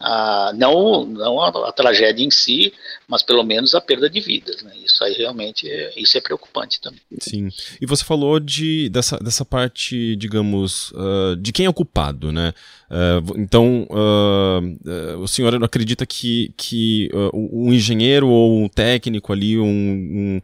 [0.00, 2.72] a, não, não a, a, tragédia em si,
[3.06, 4.62] mas pelo menos a perda de vidas.
[4.62, 4.72] Né?
[4.82, 7.00] Isso aí realmente é, isso é preocupante também.
[7.20, 7.50] Sim.
[7.78, 12.54] E você falou de, dessa, dessa parte, digamos, uh, de quem é o culpado, né?
[12.90, 19.66] Uh, então, uh, o senhor acredita que, que um engenheiro ou um técnico ali, um,
[19.66, 20.40] um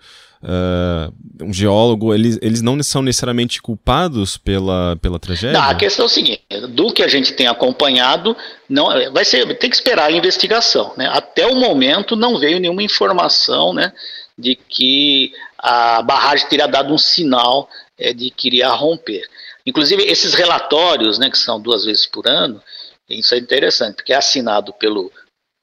[0.46, 5.58] uh, um geólogo, eles, eles não são necessariamente culpados pela, pela tragédia?
[5.58, 8.36] Não, a questão é o seguinte, do que a gente tem acompanhado,
[8.68, 10.92] não, vai ser, tem que esperar a investigação.
[10.96, 11.08] Né?
[11.12, 13.92] Até o momento não veio nenhuma informação né,
[14.38, 19.28] de que a barragem teria dado um sinal é, de que iria romper.
[19.66, 22.62] Inclusive, esses relatórios, né, que são duas vezes por ano,
[23.08, 25.10] isso é interessante, porque é assinado pelo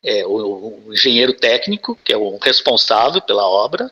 [0.03, 3.89] é, o, o, engenheiro técnico, que é o responsável pela obra,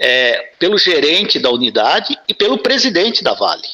[0.00, 3.68] é, pelo gerente da unidade e pelo presidente da Vale.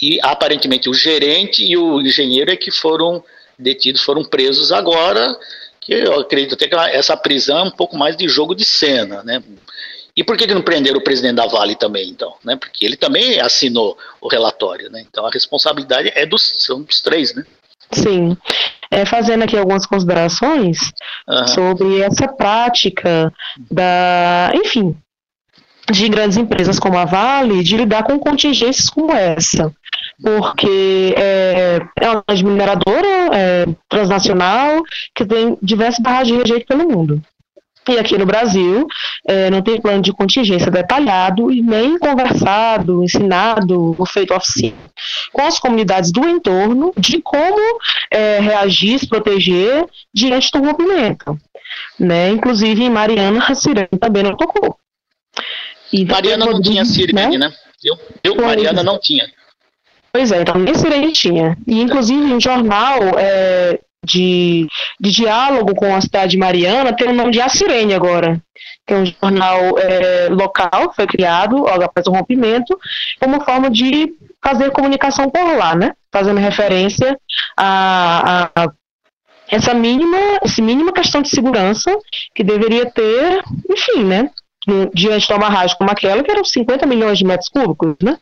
[0.00, 3.22] E aparentemente o gerente e o engenheiro é que foram
[3.58, 5.36] detidos, foram presos agora,
[5.80, 9.22] que eu acredito até que essa prisão é um pouco mais de jogo de cena,
[9.24, 9.42] né?
[10.16, 12.34] E por que, que não prenderam o presidente da Vale também, então?
[12.44, 12.54] Né?
[12.54, 15.04] Porque ele também assinou o relatório, né?
[15.08, 17.44] Então a responsabilidade é dos, são dos três, né?
[17.92, 18.36] Sim.
[18.90, 20.78] É, fazendo aqui algumas considerações
[21.26, 21.48] uhum.
[21.48, 23.32] sobre essa prática
[23.70, 24.94] da, enfim,
[25.90, 29.72] de grandes empresas como a Vale de lidar com contingências como essa,
[30.22, 34.82] porque é, é uma mineradora é, transnacional
[35.14, 37.20] que tem diversas barragens de pelo mundo.
[37.88, 38.86] E aqui no Brasil
[39.26, 44.76] é, não tem plano de contingência detalhado e nem conversado, ensinado ou feito oficina
[45.32, 51.36] com as comunidades do entorno de como é, reagir, se proteger diante do rompimento.
[51.98, 52.30] Né?
[52.30, 54.76] Inclusive em Mariana, a Sirene também não tocou.
[56.04, 57.48] Mariana não tinha sirene, né?
[57.48, 57.54] né?
[57.84, 59.26] Eu, eu Mariana não tinha.
[60.12, 61.56] Pois é, então nem sirene tinha.
[61.66, 64.66] E inclusive um jornal é, de,
[65.00, 68.40] de diálogo com a cidade de Mariana tem o nome de A Sirene agora.
[68.86, 72.76] Que é um jornal é, local, foi criado logo após o rompimento,
[73.20, 75.92] como forma de fazer comunicação por lá, né?
[76.12, 77.16] Fazendo referência
[77.56, 78.72] a, a, a
[79.48, 81.96] essa mínima, essa mínima questão de segurança
[82.34, 84.30] que deveria ter, enfim, né?
[84.94, 88.18] Diante de uma barragem como aquela, que eram 50 milhões de metros cúbicos, né?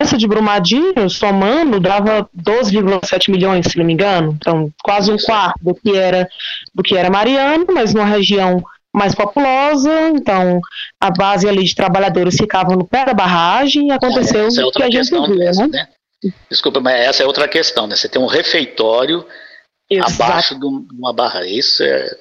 [0.00, 5.58] Essa de Brumadinho, somando, dava 12,7 milhões, se não me engano, então quase um quarto
[5.62, 6.28] do que era
[6.74, 8.62] do que era Mariano, mas numa região
[8.92, 10.60] mais populosa, então
[11.00, 14.82] a base ali de trabalhadores ficava no pé da barragem e aconteceu é, o que
[14.82, 15.52] a gente viu, né?
[15.68, 15.88] né?
[16.50, 17.96] Desculpa, mas essa é outra questão, né?
[17.96, 19.26] Você tem um refeitório
[19.90, 20.22] Exato.
[20.22, 21.46] abaixo de uma barra.
[21.46, 22.16] Isso é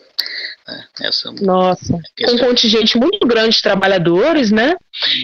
[0.67, 0.83] né?
[1.01, 1.99] Essa é Nossa,
[2.29, 4.75] um contingente muito grande de trabalhadores, né?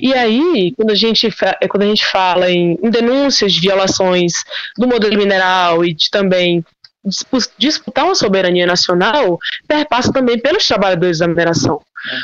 [0.02, 1.30] E aí, quando a gente,
[1.70, 4.34] quando a gente fala em, em denúncias de violações
[4.78, 6.64] do modelo mineral e de também
[7.58, 11.82] disputar uma soberania nacional, perpassa também pelos trabalhadores da mineração.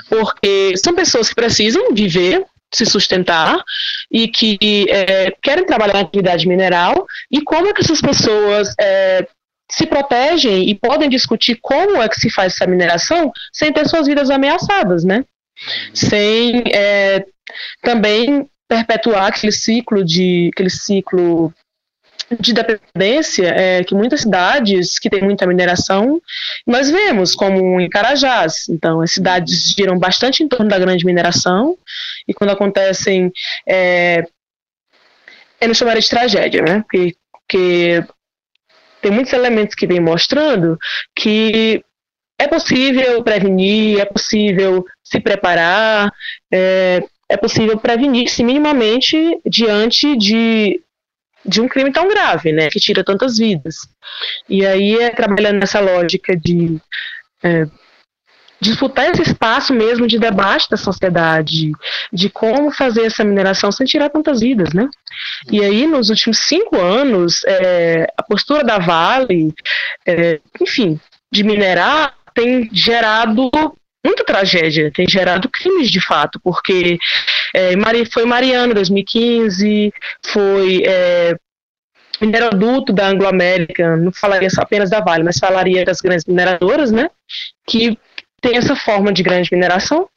[0.09, 3.63] Porque são pessoas que precisam viver se sustentar
[4.11, 4.57] e que
[4.89, 9.25] é, querem trabalhar na atividade mineral e como é que essas pessoas é,
[9.69, 14.07] se protegem e podem discutir como é que se faz essa mineração sem ter suas
[14.07, 15.23] vidas ameaçadas, né?
[15.93, 17.25] Sem é,
[17.81, 21.53] também perpetuar aquele ciclo de aquele ciclo
[22.39, 26.19] de dependência é que muitas cidades que têm muita mineração,
[26.65, 28.67] nós vemos, como em Carajás.
[28.69, 31.77] Então, as cidades giram bastante em torno da grande mineração,
[32.27, 33.31] e quando acontecem.
[33.67, 34.25] É,
[35.61, 36.81] eu não chamaria de tragédia, né?
[36.81, 38.03] Porque, porque
[39.05, 40.79] tem muitos elementos que vêm mostrando
[41.15, 41.79] que
[42.39, 46.11] é possível prevenir, é possível se preparar,
[46.51, 49.15] é, é possível prevenir-se minimamente
[49.45, 50.81] diante de
[51.47, 53.75] de um crime tão grave, né, que tira tantas vidas.
[54.49, 56.81] E aí é trabalhando nessa lógica de
[57.43, 57.67] é,
[58.59, 61.71] disputar esse espaço mesmo de debate da sociedade,
[62.11, 64.89] de como fazer essa mineração sem tirar tantas vidas, né?
[65.51, 69.53] E aí, nos últimos cinco anos, é, a postura da Vale,
[70.05, 70.99] é, enfim,
[71.31, 73.49] de minerar tem gerado
[74.05, 76.99] muita tragédia, tem gerado crimes de fato, porque
[77.55, 77.71] é,
[78.11, 79.91] foi Mariano 2015,
[80.27, 81.35] foi é,
[82.21, 87.09] mineroduto da Anglo-América, não falaria apenas da Vale, mas falaria das grandes mineradoras, né,
[87.67, 87.97] que
[88.45, 90.07] tem essa forma de grande mineração.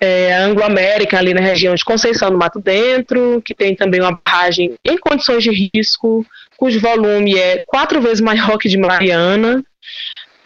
[0.00, 4.18] É, a Anglo-América, ali na região de Conceição do Mato Dentro, que tem também uma
[4.24, 6.24] barragem em condições de risco,
[6.56, 9.62] cujo volume é quatro vezes maior que de Mariana.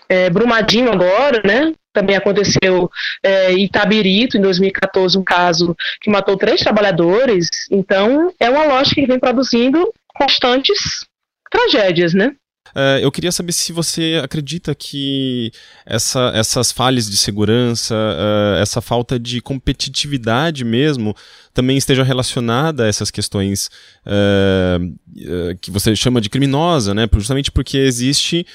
[0.09, 2.91] É, Brumadinho agora, né, também aconteceu
[3.23, 7.49] é, Itabirito, em 2014, um caso que matou três trabalhadores.
[7.71, 11.07] Então, é uma lógica que vem produzindo constantes
[11.51, 12.35] tragédias, né?
[12.75, 15.53] Uh, eu queria saber se você acredita que
[15.85, 21.15] essa, essas falhas de segurança, uh, essa falta de competitividade mesmo,
[21.53, 23.71] também esteja relacionada a essas questões
[24.07, 27.07] uh, que você chama de criminosa, né?
[27.13, 28.47] Justamente porque existe,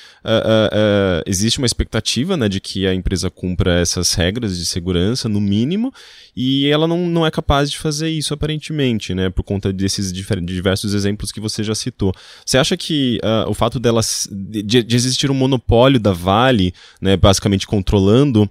[1.28, 5.94] existe uma expectativa né, de que a empresa cumpra essas regras de segurança, no mínimo,
[6.36, 9.30] e ela não, não é capaz de fazer isso aparentemente, né?
[9.30, 12.12] Por conta desses diversos exemplos que você já citou.
[12.44, 14.02] Você acha que o fato dela
[14.32, 18.50] de, de, existir um monopólio da Vale, né, basicamente controlando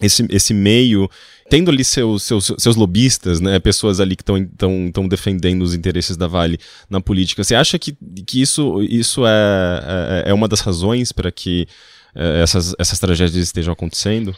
[0.00, 1.10] esse, esse meio,
[1.50, 6.26] tendo ali seus, seus, seus lobistas, né, pessoas ali que estão defendendo os interesses da
[6.26, 6.58] Vale
[6.88, 7.42] na política.
[7.42, 11.66] Você acha que, que isso, isso é, é, é uma das razões para que
[12.14, 14.34] é, essas, essas tragédias estejam acontecendo?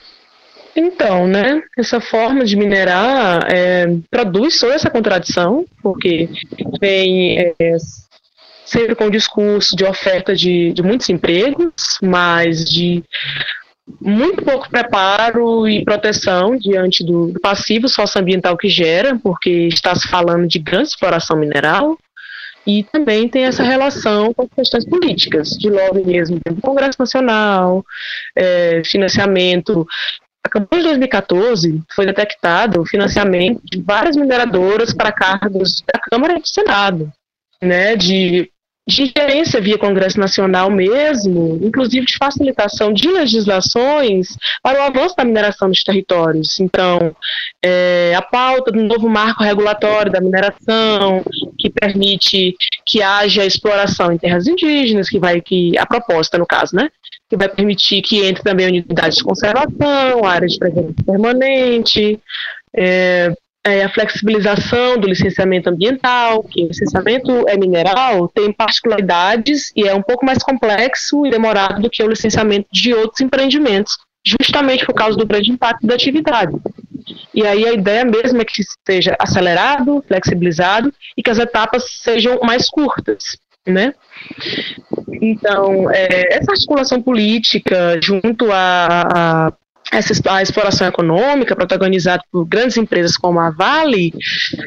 [0.75, 6.29] Então, né, essa forma de minerar é, produz toda essa contradição, porque
[6.81, 7.55] vem é,
[8.71, 13.03] sempre com o discurso de oferta de, de muitos empregos, mas de
[14.01, 20.07] muito pouco preparo e proteção diante do, do passivo socioambiental que gera, porque está se
[20.07, 21.99] falando de grande exploração mineral,
[22.65, 27.85] e também tem essa relação com questões políticas, de lobby mesmo do Congresso Nacional,
[28.37, 29.85] é, financiamento.
[30.45, 36.41] Acabou de 2014, foi detectado o financiamento de várias mineradoras para cargos da Câmara e
[36.41, 37.13] do Senado,
[37.61, 38.49] né, de
[38.95, 44.29] de ingerência via Congresso Nacional mesmo, inclusive de facilitação de legislações
[44.63, 46.61] para o avanço da mineração nos territórios.
[46.61, 47.15] Então,
[47.65, 51.23] é, a pauta do novo marco regulatório da mineração,
[51.59, 52.55] que permite
[52.87, 56.89] que haja exploração em terras indígenas, que vai que a proposta no caso, né,
[57.29, 62.19] que vai permitir que entre também unidades de conservação, áreas de presença permanente,
[62.77, 63.33] é,
[63.65, 69.95] é, a flexibilização do licenciamento ambiental, que o licenciamento é mineral, tem particularidades e é
[69.95, 74.95] um pouco mais complexo e demorado do que o licenciamento de outros empreendimentos, justamente por
[74.95, 76.53] causa do grande impacto da atividade.
[77.35, 82.41] E aí a ideia mesmo é que seja acelerado, flexibilizado e que as etapas sejam
[82.43, 83.23] mais curtas,
[83.67, 83.95] né?
[85.21, 89.53] Então, é, essa articulação política junto a, a
[89.91, 94.13] essa a exploração econômica protagonizada por grandes empresas como a Vale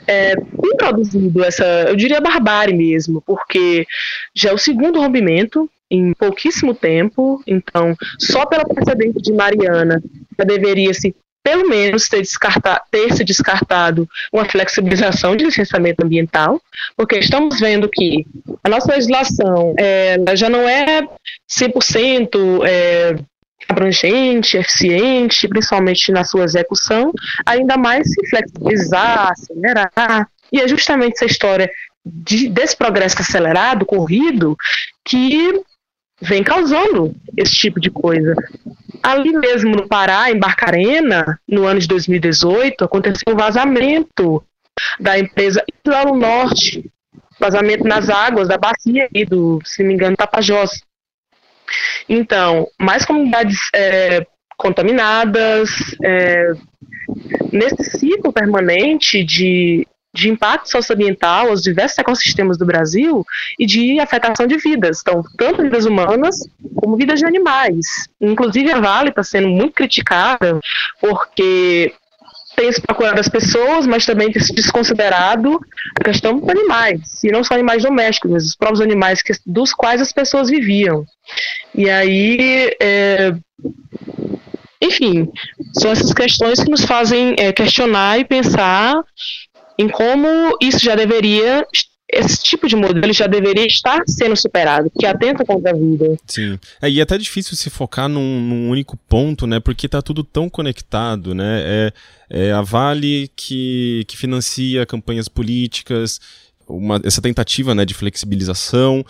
[0.08, 3.86] é, tem produzido essa, eu diria, barbárie mesmo, porque
[4.36, 10.02] já é o segundo rompimento em pouquíssimo tempo, então só pela precedente de Mariana
[10.38, 12.24] já deveria se pelo menos ter,
[12.90, 16.60] ter se descartado uma flexibilização de licenciamento ambiental,
[16.96, 18.26] porque estamos vendo que
[18.64, 21.06] a nossa legislação é, já não é
[21.52, 23.16] 100% é,
[23.68, 27.12] abrangente, eficiente, principalmente na sua execução,
[27.46, 30.28] ainda mais se flexibilizar, acelerar.
[30.52, 31.70] E é justamente essa história
[32.06, 34.56] de, desse progresso acelerado, corrido,
[35.06, 35.62] que
[36.22, 38.36] vem causando esse tipo de coisa.
[39.02, 44.44] Ali mesmo no Pará, em Barcarena, no ano de 2018, aconteceu um vazamento
[45.00, 46.90] da empresa Islalo Norte,
[47.40, 50.82] vazamento nas águas da bacia aí do, se não me engano, Tapajós.
[52.08, 54.26] Então, mais comunidades é,
[54.58, 55.70] contaminadas,
[56.04, 56.52] é,
[57.52, 63.26] nesse ciclo permanente de de impacto socioambiental aos diversos ecossistemas do Brasil
[63.58, 66.38] e de afetação de vidas, então, tanto vidas humanas
[66.76, 68.08] como vidas de animais.
[68.22, 70.60] Inclusive, a Vale está sendo muito criticada
[71.02, 71.94] porque
[72.56, 75.60] tem se procurado as pessoas, mas também tem se desconsiderado
[76.00, 79.74] a questão dos animais, e não só animais domésticos, mas os próprios animais que, dos
[79.74, 81.06] quais as pessoas viviam.
[81.74, 83.34] E aí, é,
[84.82, 85.32] enfim,
[85.80, 88.96] são essas questões que nos fazem é, questionar e pensar
[89.78, 90.28] em como
[90.62, 91.66] isso já deveria
[92.14, 96.18] esse tipo de modelo já deveria estar sendo superado, que atenta contra a vida.
[96.28, 96.60] Sim.
[96.82, 99.60] É, e é até difícil se focar num, num, único ponto, né?
[99.60, 101.62] Porque está tudo tão conectado, né?
[101.64, 101.94] É,
[102.30, 106.20] é, a Vale que, que financia campanhas políticas,
[106.68, 109.06] uma, essa tentativa né, de flexibilização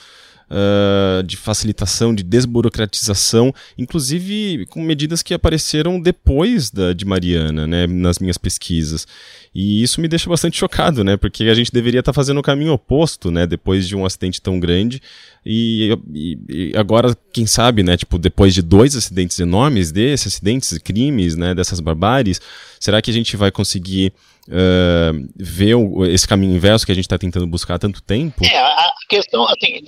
[0.54, 7.88] uh, de facilitação, de desburocratização, inclusive com medidas que apareceram depois da, de Mariana, né,
[7.88, 9.08] nas minhas pesquisas.
[9.54, 12.44] E isso me deixa bastante chocado, né, porque a gente deveria estar tá fazendo o
[12.44, 15.02] caminho oposto, né, depois de um acidente tão grande.
[15.46, 20.78] E, e, e, agora, quem sabe, né, tipo, depois de dois acidentes enormes desses acidentes,
[20.78, 22.40] crimes, né, dessas barbáries,
[22.80, 24.14] será que a gente vai conseguir
[24.48, 28.44] uh, ver o, esse caminho inverso que a gente está tentando buscar há tanto tempo?
[28.46, 29.86] É, a questão, assim,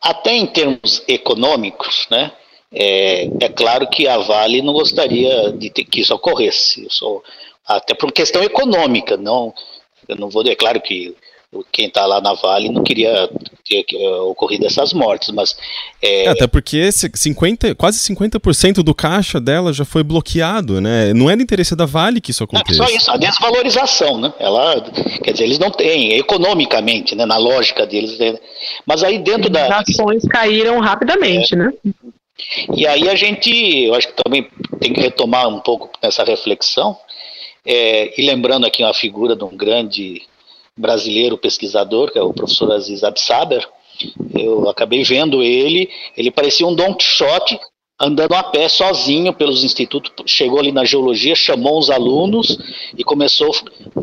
[0.00, 2.32] até em termos econômicos, né?
[2.72, 6.86] É, é, claro que a Vale não gostaria de ter, que isso ocorresse.
[7.66, 9.54] Até por questão econômica, não.
[10.08, 10.42] Eu não vou.
[10.46, 11.14] É claro que
[11.72, 13.28] quem está lá na Vale não queria
[13.68, 15.56] ter uh, ocorrido essas mortes, mas...
[16.02, 16.24] É...
[16.24, 21.12] É, até porque 50, quase 50% do caixa dela já foi bloqueado, né?
[21.14, 22.82] Não é do interesse da Vale que isso aconteça.
[22.82, 24.32] É só isso, a desvalorização, né?
[24.38, 24.80] Ela,
[25.22, 28.38] quer dizer, eles não têm, economicamente, né, na lógica deles, né?
[28.84, 29.66] mas aí dentro da...
[29.66, 31.56] As ações caíram rapidamente, é.
[31.56, 31.72] né?
[32.74, 33.50] E aí a gente,
[33.84, 36.96] eu acho que também tem que retomar um pouco essa reflexão,
[37.64, 40.22] é, e lembrando aqui uma figura de um grande
[40.76, 43.66] brasileiro pesquisador, que é o professor Aziz Absaber,
[44.34, 47.58] eu acabei vendo ele, ele parecia um Don Quixote
[47.98, 52.58] andando a pé sozinho pelos institutos, chegou ali na geologia, chamou os alunos
[52.96, 53.50] e começou,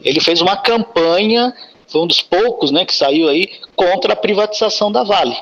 [0.04, 1.54] ele fez uma campanha,
[1.88, 5.38] foi um dos poucos, né, que saiu aí contra a privatização da Vale.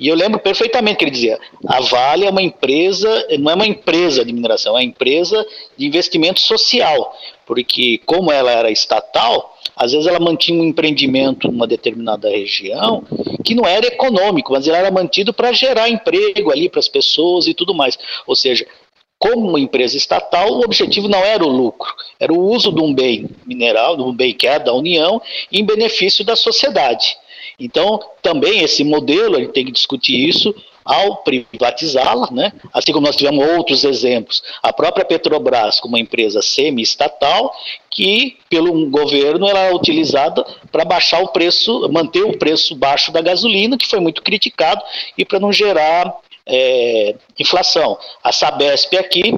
[0.00, 3.66] E eu lembro perfeitamente que ele dizia: a Vale é uma empresa, não é uma
[3.66, 7.14] empresa de mineração, é uma empresa de investimento social,
[7.46, 13.04] porque como ela era estatal, às vezes ela mantinha um empreendimento numa determinada região
[13.44, 17.46] que não era econômico, mas ele era mantido para gerar emprego ali para as pessoas
[17.46, 17.98] e tudo mais.
[18.26, 18.66] Ou seja,
[19.18, 22.92] como uma empresa estatal, o objetivo não era o lucro, era o uso de um
[22.92, 27.16] bem mineral, de um bem que é da União, em benefício da sociedade.
[27.58, 30.54] Então, também esse modelo, gente tem que discutir isso
[30.84, 32.52] ao privatizá-la, né?
[32.72, 34.42] assim como nós tivemos outros exemplos.
[34.62, 37.54] A própria Petrobras, como uma empresa semi-estatal,
[37.90, 43.20] que pelo governo era é utilizada para baixar o preço, manter o preço baixo da
[43.20, 44.82] gasolina, que foi muito criticado,
[45.16, 46.14] e para não gerar
[46.46, 47.98] é, inflação.
[48.22, 49.34] A Sabesp aqui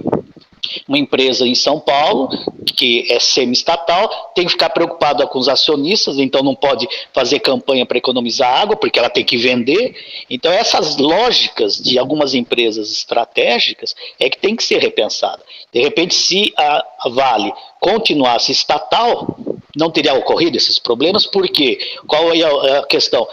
[0.89, 2.29] uma empresa em São Paulo,
[2.77, 7.87] que é semi-estatal, tem que ficar preocupada com os acionistas, então não pode fazer campanha
[7.87, 9.95] para economizar água, porque ela tem que vender.
[10.29, 15.43] Então, essas lógicas de algumas empresas estratégicas é que tem que ser repensada.
[15.73, 19.37] De repente, se a Vale continuasse estatal,
[19.77, 23.27] não teria ocorrido esses problemas, porque qual é a questão?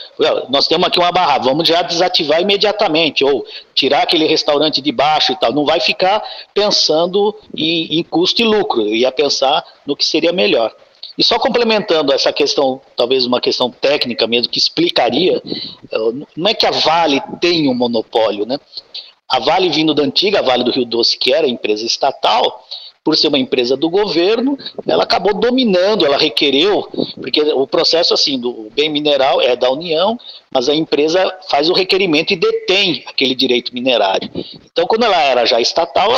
[0.50, 5.32] Nós temos aqui uma barra, vamos já desativar imediatamente, ou tirar aquele restaurante de baixo
[5.32, 5.54] e tal.
[5.54, 6.24] Não vai ficar
[6.54, 10.74] pensando em, em custo e lucro, ia pensar no que seria melhor.
[11.18, 15.42] E só complementando essa questão, talvez uma questão técnica mesmo, que explicaria,
[16.36, 18.60] não é que a Vale tem um monopólio, né?
[19.30, 22.66] A Vale vindo da antiga a Vale do Rio Doce, que era empresa estatal,
[23.04, 28.40] por ser uma empresa do governo, ela acabou dominando, ela requereu, porque o processo assim
[28.40, 30.20] do bem mineral é da União,
[30.52, 34.30] mas a empresa faz o requerimento e detém aquele direito minerário.
[34.72, 36.12] Então, quando ela era já estatal,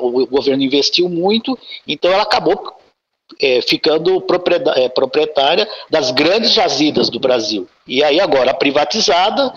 [0.00, 2.76] o governo investiu muito, então ela acabou
[3.40, 4.22] é, ficando
[4.76, 7.66] é, proprietária das grandes jazidas do Brasil.
[7.86, 9.52] E aí agora privatizada,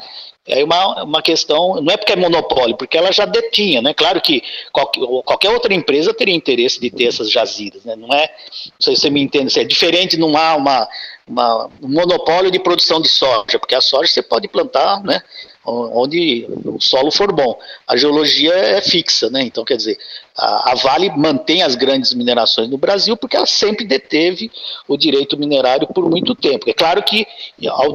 [0.48, 3.94] é uma, uma questão, não é porque é monopólio, porque ela já detinha, né?
[3.94, 7.96] Claro que qualquer, qualquer outra empresa teria interesse de ter essas jazidas, né?
[7.96, 10.90] Não é, não sei se você me entende, é diferente, não há uma,
[11.28, 15.22] uma, um monopólio de produção de soja, porque a soja você pode plantar, né?
[15.66, 17.58] Onde o solo for bom.
[17.88, 19.44] A geologia é fixa, né?
[19.44, 19.98] Então, quer dizer,
[20.38, 24.52] a, a, Vale mantém as grandes minerações no Brasil porque ela sempre deteve
[24.88, 26.70] o direito minerário por muito tempo.
[26.70, 27.28] É claro que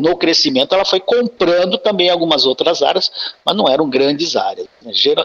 [0.00, 3.10] no crescimento ela foi comprando também algumas outras áreas,
[3.44, 4.68] mas não eram grandes áreas.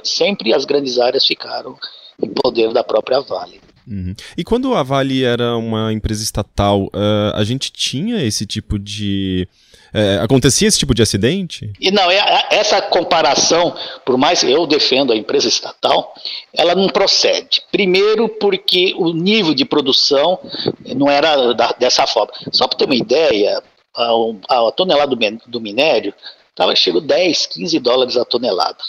[0.04, 1.78] Sempre as grandes áreas ficaram
[2.22, 3.62] em poder da própria Vale.
[3.88, 4.14] Uhum.
[4.38, 9.48] E quando a Vale era uma empresa estatal, uh, a gente tinha esse tipo de.
[9.94, 11.74] Uh, acontecia esse tipo de acidente?
[11.80, 13.76] E não, é, é, essa comparação,
[14.06, 16.14] por mais eu defendo a empresa estatal,
[16.54, 17.62] ela não procede.
[17.72, 20.40] Primeiro, porque o nível de produção
[20.96, 22.32] não era da, dessa forma.
[22.54, 23.62] Só para ter uma ideia,
[23.96, 25.16] a, a tonelada
[25.46, 26.14] do, minério
[26.50, 28.80] estava chegando 10, 15 dólares a tonelada.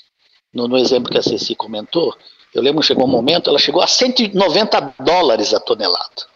[0.55, 2.15] No, no exemplo que a Ceci comentou,
[2.55, 6.32] eu lembro que chegou um momento, ela chegou a 190 dólares a tonelada.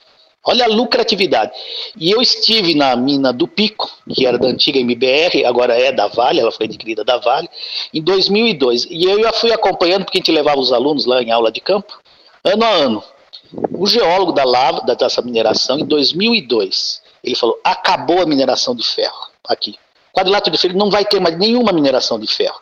[0.48, 1.50] Olha a lucratividade.
[1.98, 6.06] E eu estive na mina do Pico, que era da antiga MBR, agora é da
[6.06, 7.50] Vale, ela foi adquirida da Vale,
[7.92, 8.86] em 2002.
[8.88, 11.60] E eu já fui acompanhando, porque a gente levava os alunos lá em aula de
[11.60, 11.98] campo,
[12.44, 13.02] ano a ano.
[13.72, 19.28] O geólogo da lava, dessa mineração, em 2002, ele falou: acabou a mineração de ferro
[19.48, 19.74] aqui.
[20.12, 22.58] Quadrilátero de ferro não vai ter mais nenhuma mineração de ferro,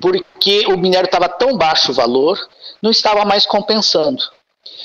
[0.00, 2.38] porque o minério estava tão baixo o valor,
[2.82, 4.22] não estava mais compensando.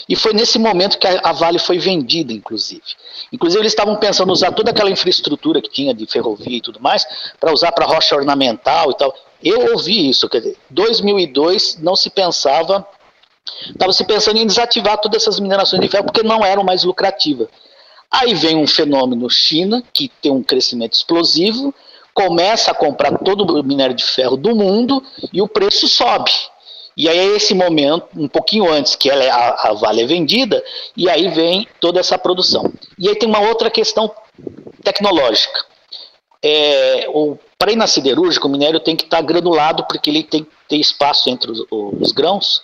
[0.07, 2.83] E foi nesse momento que a Vale foi vendida, inclusive.
[3.31, 6.79] Inclusive, eles estavam pensando em usar toda aquela infraestrutura que tinha de ferrovia e tudo
[6.79, 7.05] mais,
[7.39, 9.15] para usar para rocha ornamental e tal.
[9.43, 12.87] Eu ouvi isso, quer dizer, 2002 não se pensava,
[13.67, 17.47] estava se pensando em desativar todas essas minerações de ferro, porque não eram mais lucrativas.
[18.09, 21.73] Aí vem um fenômeno China, que tem um crescimento explosivo,
[22.13, 26.31] começa a comprar todo o minério de ferro do mundo e o preço sobe.
[26.97, 30.05] E aí é esse momento, um pouquinho antes que ela, é, a, a Vale é
[30.05, 30.63] vendida,
[30.95, 32.71] e aí vem toda essa produção.
[32.97, 34.09] E aí tem uma outra questão
[34.83, 35.65] tecnológica.
[36.41, 37.07] É,
[37.57, 40.51] para ir na siderúrgica, o minério tem que estar tá granulado, porque ele tem que
[40.69, 42.61] ter espaço entre os, os grãos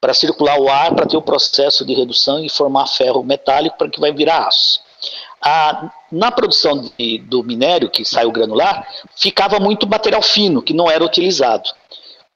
[0.00, 3.88] para circular o ar, para ter o processo de redução e formar ferro metálico para
[3.88, 4.80] que vai virar aço.
[5.42, 10.72] A, na produção de, do minério, que sai o granular, ficava muito material fino, que
[10.72, 11.68] não era utilizado.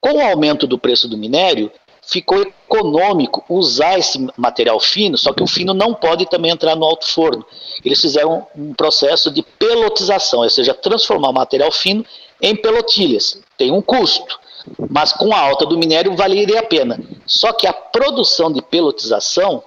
[0.01, 1.71] Com o aumento do preço do minério,
[2.01, 6.85] ficou econômico usar esse material fino, só que o fino não pode também entrar no
[6.85, 7.45] alto forno.
[7.83, 12.05] Eles fizeram um processo de pelotização, ou seja, transformar o material fino
[12.41, 13.39] em pelotilhas.
[13.57, 14.39] Tem um custo,
[14.89, 16.99] mas com a alta do minério valeria a pena.
[17.25, 19.63] Só que a produção de pelotização,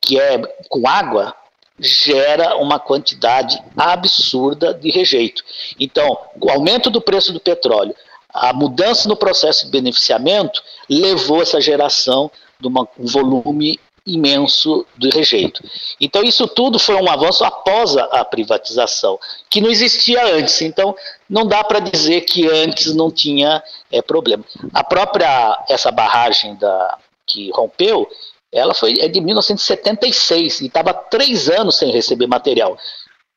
[0.00, 0.38] que é
[0.68, 1.34] com água,
[1.78, 5.42] gera uma quantidade absurda de rejeito.
[5.80, 7.94] Então, o aumento do preço do petróleo,
[8.32, 12.30] a mudança no processo de beneficiamento levou essa geração
[12.60, 15.62] de uma, um volume imenso de rejeito.
[16.00, 19.18] Então, isso tudo foi um avanço após a, privatização,
[19.48, 20.60] que não existia antes.
[20.62, 20.94] Então,
[21.28, 24.44] não dá para dizer que antes não tinha é, problema.
[24.74, 28.08] A própria, essa barragem da, que rompeu,
[28.50, 32.76] ela foi é de 1976 e estava três anos sem receber material.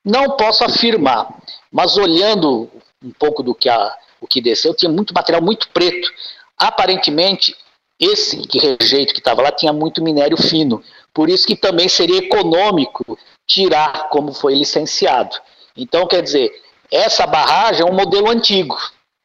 [0.03, 1.33] Não posso afirmar,
[1.71, 2.69] mas olhando
[3.03, 6.11] um pouco do que a, o que desceu, tinha muito material muito preto.
[6.57, 7.55] Aparentemente,
[7.99, 12.17] esse que rejeito que estava lá tinha muito minério fino, por isso que também seria
[12.17, 15.37] econômico tirar como foi licenciado.
[15.77, 16.51] Então, quer dizer,
[16.91, 18.77] essa barragem é um modelo antigo,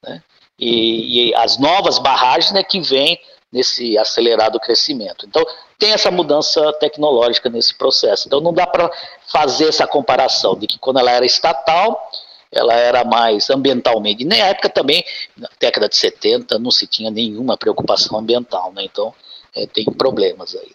[0.04, 0.22] né?
[0.58, 3.18] e, e, as novas barragens é que vêm
[3.52, 5.26] nesse acelerado crescimento.
[5.26, 5.44] Então,
[5.78, 8.28] tem essa mudança tecnológica nesse processo.
[8.28, 8.90] Então, não dá para
[9.26, 12.10] fazer essa comparação de que quando ela era estatal,
[12.52, 14.24] ela era mais ambientalmente.
[14.24, 15.04] Na época também,
[15.36, 18.82] na década de 70, não se tinha nenhuma preocupação ambiental, né?
[18.84, 19.14] Então,
[19.54, 20.72] é, tem problemas aí.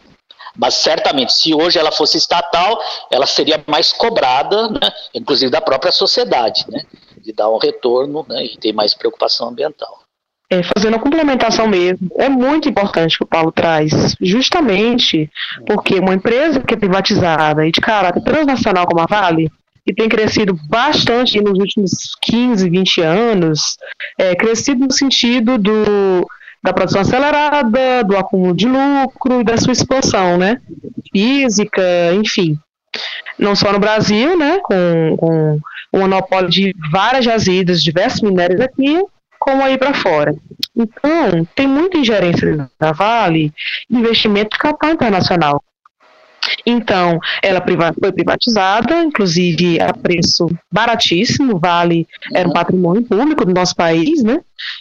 [0.58, 2.80] Mas certamente, se hoje ela fosse estatal,
[3.12, 4.92] ela seria mais cobrada, né?
[5.14, 6.84] inclusive da própria sociedade, né?
[7.18, 8.46] de dar um retorno né?
[8.46, 10.00] e ter mais preocupação ambiental.
[10.50, 15.30] É, fazendo a complementação mesmo, é muito importante que o Paulo traz, justamente
[15.66, 19.52] porque uma empresa que é privatizada e de caráter transnacional como a Vale,
[19.86, 23.78] e tem crescido bastante nos últimos 15, 20 anos,
[24.18, 26.28] é, crescido no sentido do,
[26.64, 30.60] da produção acelerada, do acúmulo de lucro e da sua expansão, né?
[31.12, 31.84] Física,
[32.14, 32.58] enfim.
[33.38, 34.60] Não só no Brasil, né?
[34.64, 35.60] Com, com
[35.92, 39.00] o monopólio de várias jazidas, diversos minérios aqui,
[39.40, 40.36] como aí para fora.
[40.76, 43.54] Então, tem muita ingerência da Vale,
[43.90, 45.64] investimento de capital internacional.
[46.66, 47.64] Então, ela
[48.00, 54.40] foi privatizada, inclusive a preço baratíssimo, Vale era um patrimônio público do nosso país, né?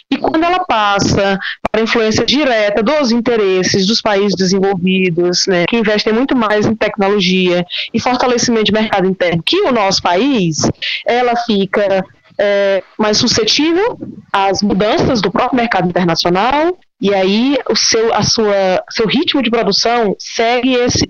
[0.09, 1.37] E quando ela passa
[1.71, 6.75] para a influência direta dos interesses dos países desenvolvidos, né, que investem muito mais em
[6.75, 10.59] tecnologia e fortalecimento de mercado interno que o nosso país,
[11.05, 12.05] ela fica
[12.37, 13.97] é, mais suscetível
[14.31, 19.49] às mudanças do próprio mercado internacional e aí o seu, a sua, seu ritmo de
[19.49, 21.05] produção segue esse,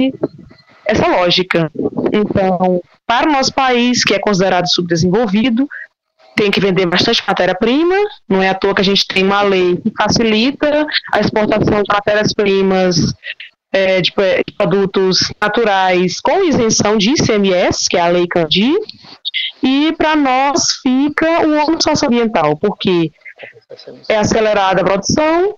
[0.85, 1.71] essa lógica.
[2.13, 5.67] Então, para o nosso país, que é considerado subdesenvolvido,
[6.35, 7.95] tem que vender bastante matéria-prima,
[8.27, 11.93] não é à toa que a gente tem uma lei que facilita a exportação de
[11.93, 12.97] matérias-primas
[13.71, 18.77] é, de, de, produtos naturais com isenção de ICMS, que é a Lei Candir,
[19.63, 23.11] e para nós fica o ônus socioambiental, porque
[24.07, 25.57] é acelerada a produção,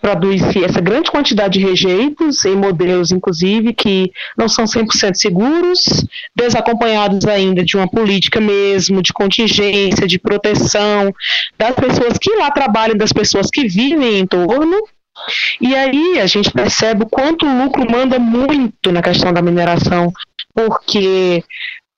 [0.00, 7.26] produz-se essa grande quantidade de rejeitos em modelos, inclusive, que não são 100% seguros, desacompanhados
[7.26, 11.12] ainda de uma política mesmo, de contingência, de proteção
[11.58, 14.76] das pessoas que lá trabalham, das pessoas que vivem em torno.
[15.60, 20.10] E aí a gente percebe o quanto o lucro manda muito na questão da mineração,
[20.54, 21.44] porque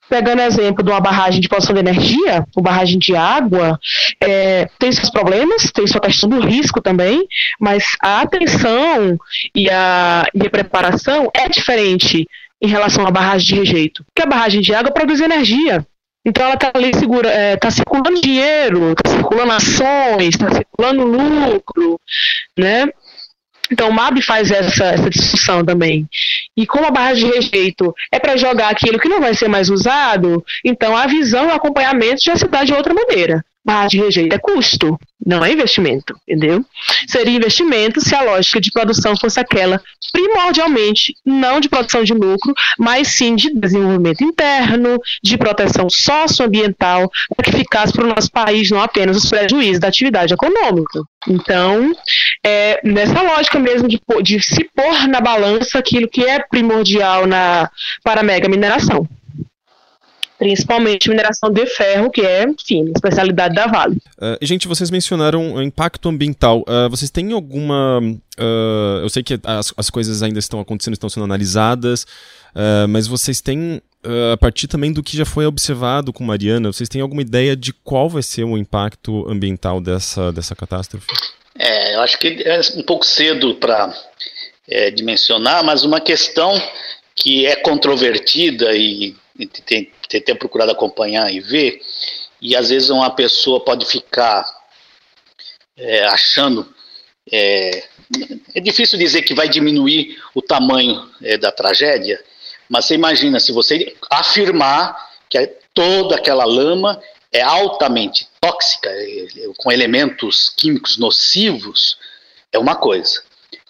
[0.08, 3.78] pegando exemplo de uma barragem de produção de energia, uma barragem de água,
[4.24, 7.26] é, tem seus problemas, tem sua questão do risco também,
[7.60, 9.18] mas a atenção
[9.54, 12.26] e a, e a preparação é diferente
[12.60, 14.04] em relação à barragem de rejeito.
[14.04, 15.86] Porque a barragem de água produz energia.
[16.26, 21.04] Então ela está ali segura, está é, tá circulando dinheiro, está circulando ações, está circulando
[21.04, 22.00] lucro,
[22.58, 22.86] né?
[23.70, 26.06] Então, o MAB faz essa, essa discussão também.
[26.56, 29.70] E como a barra de rejeito é para jogar aquilo que não vai ser mais
[29.70, 33.44] usado, então a visão e o acompanhamento já se dá de outra maneira.
[33.64, 36.64] Barra de rejeito é custo, não é investimento, entendeu?
[37.08, 39.80] Seria investimento se a lógica de produção fosse aquela,
[40.12, 47.44] primordialmente, não de produção de lucro, mas sim de desenvolvimento interno, de proteção socioambiental, para
[47.44, 51.00] que ficasse para o nosso país não apenas os prejuízos da atividade econômica.
[51.26, 51.90] Então,
[52.44, 57.70] é nessa lógica mesmo de, de se pôr na balança aquilo que é primordial na,
[58.02, 59.08] para a mega mineração
[60.44, 63.96] principalmente mineração de ferro, que é, enfim, especialidade da Vale.
[64.18, 66.62] Uh, gente, vocês mencionaram o impacto ambiental.
[66.68, 67.98] Uh, vocês têm alguma.
[68.38, 72.06] Uh, eu sei que as, as coisas ainda estão acontecendo, estão sendo analisadas,
[72.90, 73.80] mas vocês têm.
[74.32, 77.72] a partir também do que já foi observado com Mariana, vocês têm alguma ideia de
[77.72, 81.06] qual vai ser o impacto ambiental dessa, dessa catástrofe?
[81.58, 83.92] É, eu acho que é um pouco cedo para
[84.68, 86.52] é, dimensionar, mas uma questão
[87.16, 89.23] que é controvertida e, e
[89.66, 91.80] tem, tem, tem procurado acompanhar e ver,
[92.40, 94.44] e às vezes uma pessoa pode ficar
[95.76, 96.72] é, achando.
[97.32, 97.84] É,
[98.54, 102.22] é, difícil dizer que vai diminuir o tamanho é, da tragédia,
[102.68, 104.94] mas você imagina se você afirmar
[105.28, 107.00] que é toda aquela lama
[107.32, 109.26] é altamente tóxica, é,
[109.56, 111.98] com elementos químicos nocivos,
[112.52, 113.22] é uma coisa.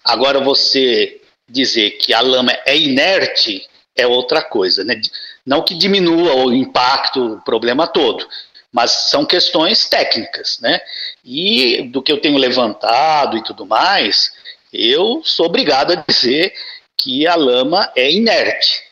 [0.04, 5.00] Agora você dizer que a lama é inerte é outra coisa, né?
[5.45, 8.26] Não que diminua o impacto, o problema todo,
[8.72, 10.80] mas são questões técnicas, né?
[11.24, 14.32] E do que eu tenho levantado e tudo mais,
[14.72, 16.53] eu sou obrigado a dizer
[16.97, 18.82] que a lama é inerte.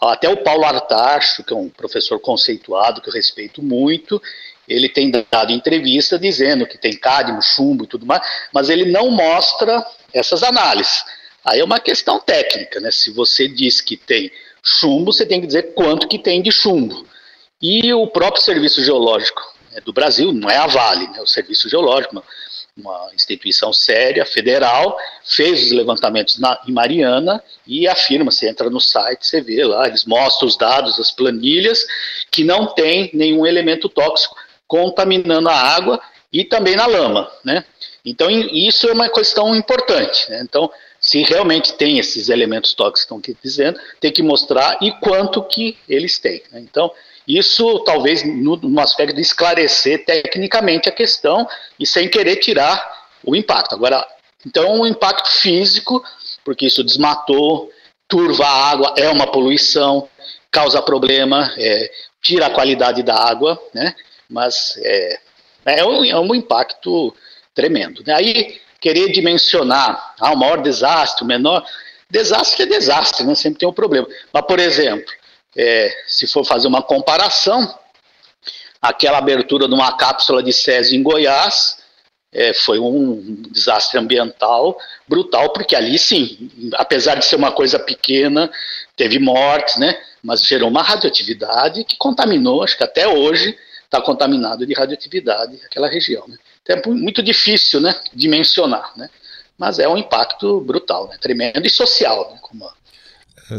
[0.00, 4.20] Até o Paulo Artacho, que é um professor conceituado que eu respeito muito,
[4.68, 9.10] ele tem dado entrevista dizendo que tem cádmio, chumbo e tudo mais, mas ele não
[9.10, 11.04] mostra essas análises.
[11.44, 12.90] Aí é uma questão técnica, né?
[12.90, 14.30] Se você diz que tem
[14.62, 17.06] chumbo, você tem que dizer quanto que tem de chumbo.
[17.60, 19.40] E o próprio Serviço Geológico
[19.72, 21.20] né, do Brasil, não é a Vale, né?
[21.20, 22.22] O Serviço Geológico,
[22.76, 28.80] uma, instituição séria, federal, fez os levantamentos na, em Mariana e afirma, você entra no
[28.80, 31.86] site, você vê lá, eles mostram os dados, as planilhas,
[32.30, 34.36] que não tem nenhum elemento tóxico
[34.66, 36.00] contaminando a água
[36.32, 37.64] e também na lama, né?
[38.04, 40.40] Então, isso é uma questão importante, né?
[40.42, 40.70] Então,
[41.02, 45.76] se realmente tem esses elementos tóxicos que estão dizendo, tem que mostrar e quanto que
[45.88, 46.40] eles têm.
[46.52, 46.60] Né?
[46.60, 46.92] Então,
[47.26, 51.48] isso talvez no, no, aspecto de esclarecer tecnicamente a questão
[51.78, 53.74] e sem querer tirar o impacto.
[53.74, 54.06] Agora,
[54.46, 56.04] então, o impacto físico,
[56.44, 57.72] porque isso desmatou,
[58.06, 60.08] turva a água, é uma poluição,
[60.52, 61.90] causa problema, é,
[62.20, 63.94] tira a qualidade da água, né?
[64.28, 65.20] mas é,
[65.64, 67.12] é, um, é um impacto
[67.54, 68.04] tremendo.
[68.06, 68.14] Né?
[68.14, 71.64] Aí, querer dimensionar, ah, o maior desastre, o menor.
[72.10, 73.34] Desastre é desastre, né?
[73.34, 74.06] sempre tem um problema.
[74.32, 75.10] Mas, por exemplo,
[75.56, 77.72] é, se for fazer uma comparação,
[78.82, 81.80] aquela abertura de uma cápsula de Césio em Goiás
[82.34, 84.76] é, foi um desastre ambiental
[85.06, 88.50] brutal, porque ali sim, apesar de ser uma coisa pequena,
[88.96, 90.00] teve mortes, né?
[90.22, 95.88] Mas gerou uma radioatividade que contaminou, acho que até hoje está contaminado de radioatividade aquela
[95.88, 96.26] região.
[96.26, 96.36] Né?
[96.62, 99.08] Então é muito difícil né, dimensionar, né?
[99.58, 102.32] mas é um impacto brutal, né, tremendo e social.
[102.32, 102.68] Né, como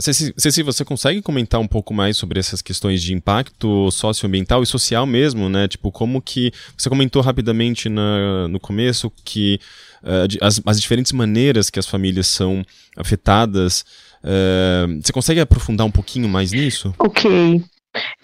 [0.01, 4.65] Ceci, Ceci, você consegue comentar um pouco mais sobre essas questões de impacto socioambiental e
[4.65, 5.67] social mesmo, né?
[5.67, 6.51] Tipo, como que.
[6.75, 9.59] Você comentou rapidamente na, no começo que
[10.01, 12.65] uh, as, as diferentes maneiras que as famílias são
[12.97, 13.85] afetadas.
[14.23, 16.95] Uh, você consegue aprofundar um pouquinho mais nisso?
[16.97, 17.63] Ok.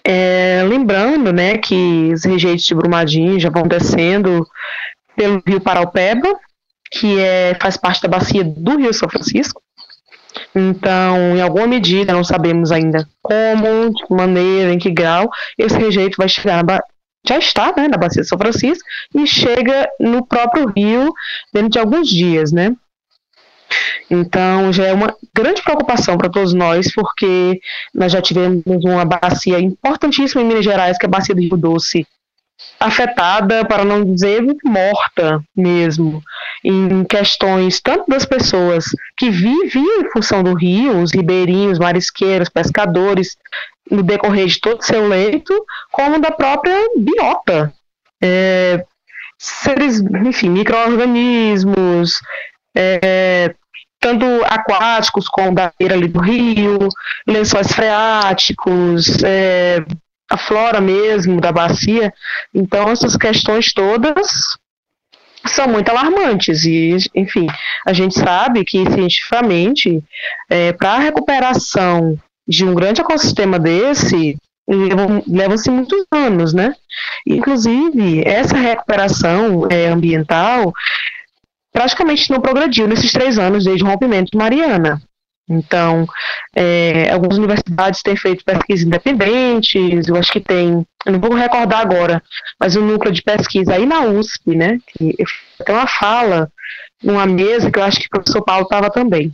[0.04, 4.46] É, lembrando né, que os rejeitos de Brumadinho já vão descendo
[5.16, 6.28] pelo rio Paraupeba,
[6.90, 9.62] que é, faz parte da bacia do Rio São Francisco.
[10.54, 15.76] Então, em alguma medida, não sabemos ainda como, de que maneira, em que grau, esse
[15.76, 16.80] rejeito vai chegar na,
[17.26, 21.12] já está né, na Bacia de São Francisco e chega no próprio rio
[21.52, 22.74] dentro de alguns dias, né?
[24.10, 27.60] Então, já é uma grande preocupação para todos nós, porque
[27.94, 31.56] nós já tivemos uma bacia importantíssima em Minas Gerais, que é a Bacia do Rio
[31.56, 32.06] Doce,
[32.78, 36.22] afetada, para não dizer morta mesmo,
[36.64, 43.36] em questões tanto das pessoas que viviam em função do rio, os ribeirinhos, marisqueiros, pescadores,
[43.90, 45.54] no decorrer de todo o seu leito,
[45.90, 47.72] como da própria biota.
[48.22, 48.84] É,
[49.38, 52.20] seres, enfim, micro-organismos,
[52.74, 53.54] é,
[54.00, 56.88] tanto aquáticos como da beira ali do rio,
[57.26, 59.84] lençóis freáticos, é,
[60.28, 62.12] a flora mesmo da bacia.
[62.54, 64.56] Então, essas questões todas
[65.46, 67.46] são muito alarmantes e, enfim,
[67.86, 70.02] a gente sabe que cientificamente,
[70.48, 74.36] é, para a recuperação de um grande ecossistema desse,
[75.26, 76.74] levam-se muitos anos, né?
[77.26, 80.72] Inclusive, essa recuperação é, ambiental
[81.80, 85.00] praticamente não progrediu nesses três anos desde o rompimento de Mariana.
[85.48, 86.06] Então,
[86.54, 91.80] é, algumas universidades têm feito pesquisas independentes, eu acho que tem, eu não vou recordar
[91.80, 92.22] agora,
[92.60, 95.16] mas o um núcleo de pesquisa aí na USP, né, que
[95.64, 96.52] tem uma fala
[97.02, 99.32] numa mesa que eu acho que o professor Paulo estava também.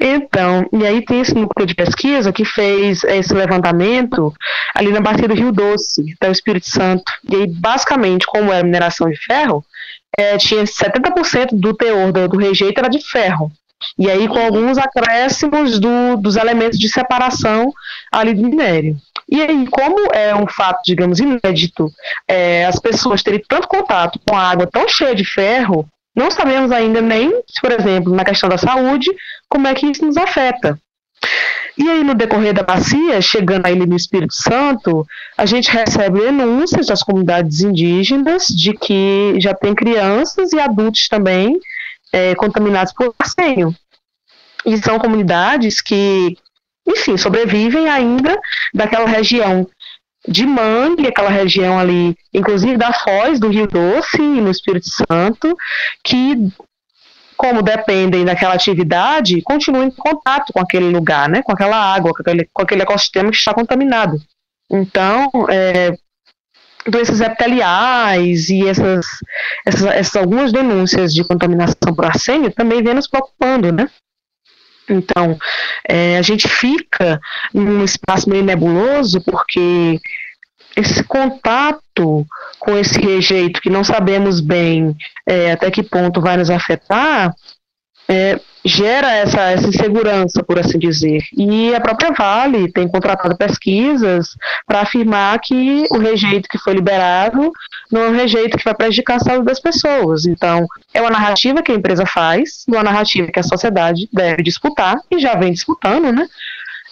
[0.00, 4.32] Então, e aí tem esse núcleo de pesquisa que fez esse levantamento
[4.74, 7.04] ali na bacia do Rio Doce, até o Espírito Santo.
[7.30, 9.62] E aí, basicamente, como é mineração de ferro,
[10.18, 13.50] é, tinha 70% do teor do, do rejeito era de ferro.
[13.98, 17.72] E aí com alguns acréscimos do, dos elementos de separação
[18.10, 18.96] ali do minério.
[19.28, 21.90] E aí, como é um fato, digamos, inédito,
[22.28, 26.70] é, as pessoas terem tanto contato com a água tão cheia de ferro, não sabemos
[26.70, 29.10] ainda nem, por exemplo, na questão da saúde,
[29.48, 30.78] como é que isso nos afeta.
[31.78, 35.06] E aí, no decorrer da bacia, chegando aí no Espírito Santo,
[35.36, 41.58] a gente recebe denúncias das comunidades indígenas de que já tem crianças e adultos também
[42.12, 43.74] é, contaminados por arsênio.
[44.64, 46.36] E são comunidades que,
[46.86, 48.40] enfim, sobrevivem ainda
[48.72, 49.68] daquela região
[50.26, 55.56] de mangue, aquela região ali, inclusive da Foz, do Rio Doce, no Espírito Santo,
[56.02, 56.50] que,
[57.36, 62.22] como dependem daquela atividade, continuam em contato com aquele lugar, né, com aquela água, com
[62.22, 64.16] aquele, com aquele ecossistema que está contaminado.
[64.70, 65.92] Então, é,
[66.90, 69.06] doenças epiteliais e essas,
[69.66, 73.88] essas, essas, algumas denúncias de contaminação por arsênio também vem nos preocupando, né?
[74.88, 75.36] Então,
[75.88, 77.20] é, a gente fica
[77.52, 79.98] num espaço meio nebuloso porque
[80.76, 82.26] esse contato
[82.58, 84.94] com esse rejeito que não sabemos bem
[85.26, 87.34] é, até que ponto vai nos afetar,
[88.08, 91.22] é, gera essa, essa insegurança, por assim dizer.
[91.36, 94.28] E a própria Vale tem contratado pesquisas
[94.66, 97.52] para afirmar que o rejeito que foi liberado
[97.90, 100.26] não é um rejeito que vai prejudicar a saúde das pessoas.
[100.26, 104.96] Então, é uma narrativa que a empresa faz, uma narrativa que a sociedade deve disputar,
[105.10, 106.26] e já vem disputando, né?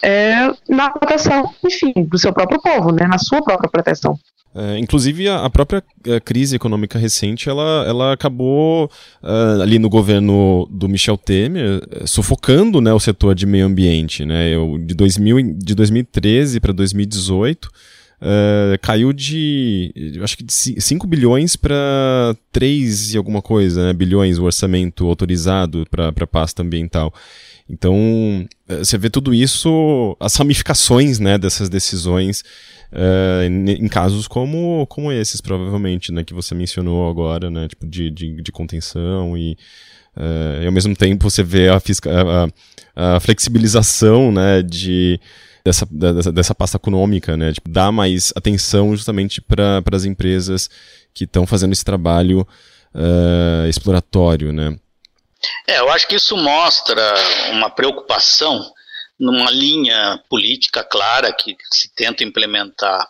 [0.04, 4.18] É, na proteção, enfim, do seu próprio povo, né, na sua própria proteção.
[4.54, 5.82] É, inclusive, a, própria
[6.14, 8.84] a crise econômica recente, ela, ela acabou
[9.20, 14.24] uh, ali no governo do Michel Temer, uh, sufocando né, o setor de meio ambiente.
[14.24, 14.54] Né?
[14.54, 21.56] Eu, de, 2000, de 2013 para 2018, uh, caiu de, acho que de 5 bilhões
[21.56, 27.12] para 3 e alguma coisa, né, bilhões o orçamento autorizado para a pasta ambiental.
[27.68, 32.42] Então, eh, você vê tudo isso, as ramificações né, dessas decisões
[32.92, 38.10] uh, em, casos como, como esses, provavelmente, né, que você mencionou agora, né, tipo de,
[38.10, 39.56] de, de contenção e,
[40.16, 45.18] uh, e, ao mesmo tempo você vê a, a, a flexibilização né, de,
[45.64, 50.68] dessa, dessa, dessa pasta econômica, né, tipo, dar mais atenção justamente para as empresas
[51.14, 52.46] que estão fazendo esse trabalho
[52.94, 54.76] uh, exploratório, né.
[55.66, 57.14] É, eu acho que isso mostra
[57.50, 58.72] uma preocupação
[59.18, 63.08] numa linha política clara que se tenta implementar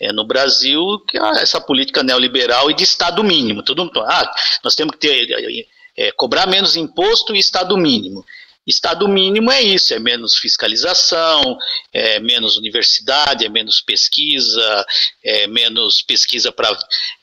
[0.00, 3.62] é, no Brasil, que é essa política neoliberal e de Estado mínimo.
[3.62, 8.24] Tudo, ah, nós temos que ter, é, cobrar menos imposto e Estado mínimo.
[8.66, 11.58] Estado mínimo é isso, é menos fiscalização,
[11.92, 14.86] é menos universidade, é menos pesquisa,
[15.22, 16.70] é menos pesquisa para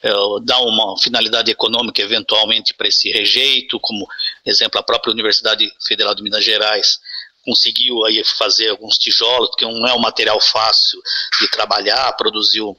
[0.03, 0.11] é,
[0.43, 4.07] dar uma finalidade econômica eventualmente para esse rejeito, como
[4.45, 6.99] exemplo a própria Universidade Federal de Minas Gerais
[7.43, 11.01] conseguiu aí fazer alguns tijolos, porque não é um material fácil
[11.39, 12.77] de trabalhar, produziu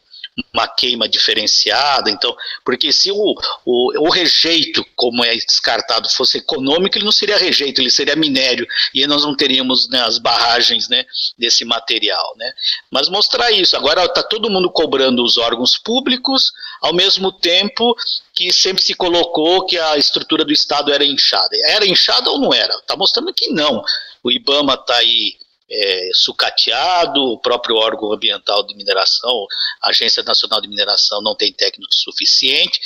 [0.52, 2.10] uma queima diferenciada.
[2.10, 7.36] Então, porque se o, o, o, rejeito, como é descartado, fosse econômico, ele não seria
[7.36, 11.04] rejeito, ele seria minério, e nós não teríamos né, as barragens né,
[11.38, 12.34] desse material.
[12.36, 12.52] Né?
[12.90, 13.76] Mas mostrar isso.
[13.76, 17.94] Agora está todo mundo cobrando os órgãos públicos, ao mesmo tempo
[18.34, 21.50] que sempre se colocou que a estrutura do Estado era inchada.
[21.64, 22.74] Era inchada ou não era?
[22.76, 23.82] Está mostrando que não.
[24.22, 25.36] O IBAMA está aí
[25.72, 29.46] é, sucateado, o próprio órgão ambiental de mineração,
[29.80, 32.78] a Agência Nacional de Mineração, não tem técnico suficiente.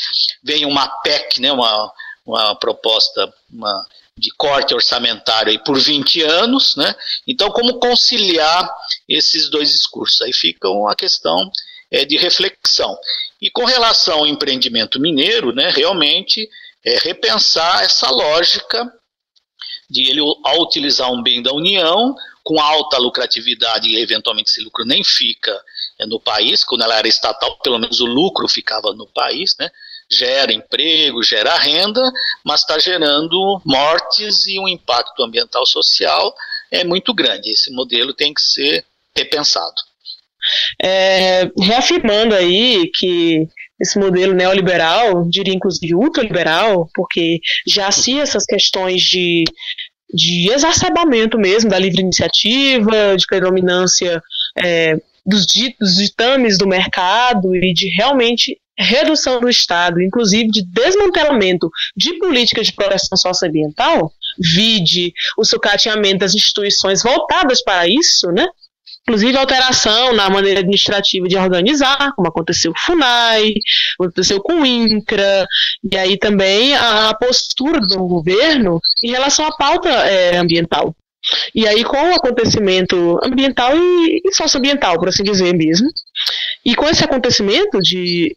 [0.43, 1.93] Vem uma PEC, né, uma,
[2.25, 3.85] uma proposta uma,
[4.17, 6.95] de corte orçamentário aí por 20 anos, né?
[7.27, 8.73] Então, como conciliar
[9.09, 10.23] esses dois discursos?
[10.23, 11.51] Aí fica uma questão
[11.91, 12.97] é, de reflexão.
[13.43, 16.49] E com relação ao empreendimento mineiro, né, realmente
[16.85, 18.91] é, repensar essa lógica
[19.91, 22.15] de ele, ao utilizar um bem da União,
[22.47, 25.61] com alta lucratividade e eventualmente esse lucro nem fica
[25.99, 29.69] é, no país, quando ela era estatal, pelo menos o lucro ficava no país, né?
[30.09, 32.01] gera emprego, gera renda,
[32.45, 36.33] mas está gerando mortes e um impacto ambiental social
[36.71, 37.51] é muito grande.
[37.51, 38.85] Esse modelo tem que ser
[39.17, 39.83] repensado.
[40.81, 43.49] É, reafirmando aí que
[43.81, 49.43] esse modelo neoliberal, diria inclusive ultraliberal, porque já se essas questões de
[50.13, 54.23] de exacerbamento mesmo da livre iniciativa, de predominância
[54.63, 55.47] é, dos,
[55.81, 62.67] dos ditames do mercado e de realmente redução do Estado, inclusive de desmantelamento de políticas
[62.67, 68.47] de proteção socioambiental, vide o sucateamento das instituições voltadas para isso, né?
[69.07, 73.55] Inclusive alteração na maneira administrativa de organizar, como aconteceu com o FUNAI,
[74.01, 75.47] aconteceu com o INCRA,
[75.91, 80.95] e aí também a postura do governo em relação à pauta é, ambiental.
[81.55, 85.89] E aí, com o acontecimento ambiental e, e socioambiental, por assim dizer mesmo,
[86.65, 88.35] e com esse acontecimento de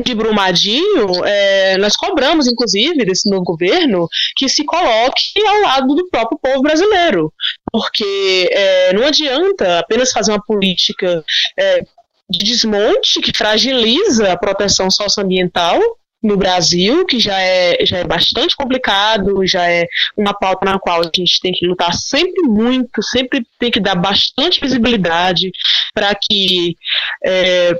[0.00, 6.08] de Brumadinho, é, nós cobramos, inclusive, desse novo governo que se coloque ao lado do
[6.08, 7.32] próprio povo brasileiro,
[7.72, 11.24] porque é, não adianta apenas fazer uma política
[11.58, 11.80] é,
[12.28, 15.80] de desmonte que fragiliza a proteção socioambiental
[16.22, 21.00] no Brasil, que já é, já é bastante complicado, já é uma pauta na qual
[21.00, 25.50] a gente tem que lutar sempre muito, sempre tem que dar bastante visibilidade
[25.92, 26.76] para que
[27.24, 27.72] é,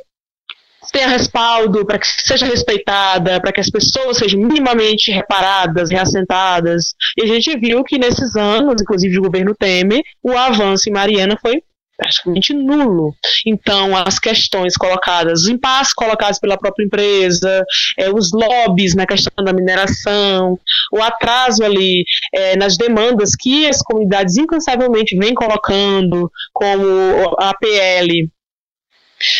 [0.91, 6.95] tenha respaldo, para que seja respeitada, para que as pessoas sejam minimamente reparadas, reassentadas.
[7.17, 11.37] E a gente viu que nesses anos, inclusive do governo Temer, o avanço em Mariana
[11.41, 11.63] foi
[11.97, 13.15] praticamente nulo.
[13.47, 17.65] Então, as questões colocadas, os impasses colocados pela própria empresa,
[17.97, 20.59] é, os lobbies na questão da mineração,
[20.93, 22.05] o atraso ali
[22.35, 28.29] é, nas demandas que as comunidades incansavelmente vêm colocando, como a PL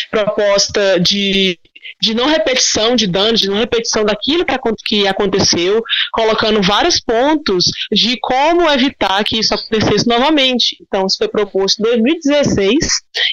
[0.09, 1.57] proposta de,
[2.01, 4.45] de não repetição de danos, de não repetição daquilo
[4.85, 5.81] que, aconteceu,
[6.11, 10.77] colocando vários pontos de como evitar que isso acontecesse novamente.
[10.81, 12.75] Então, isso foi proposto em 2016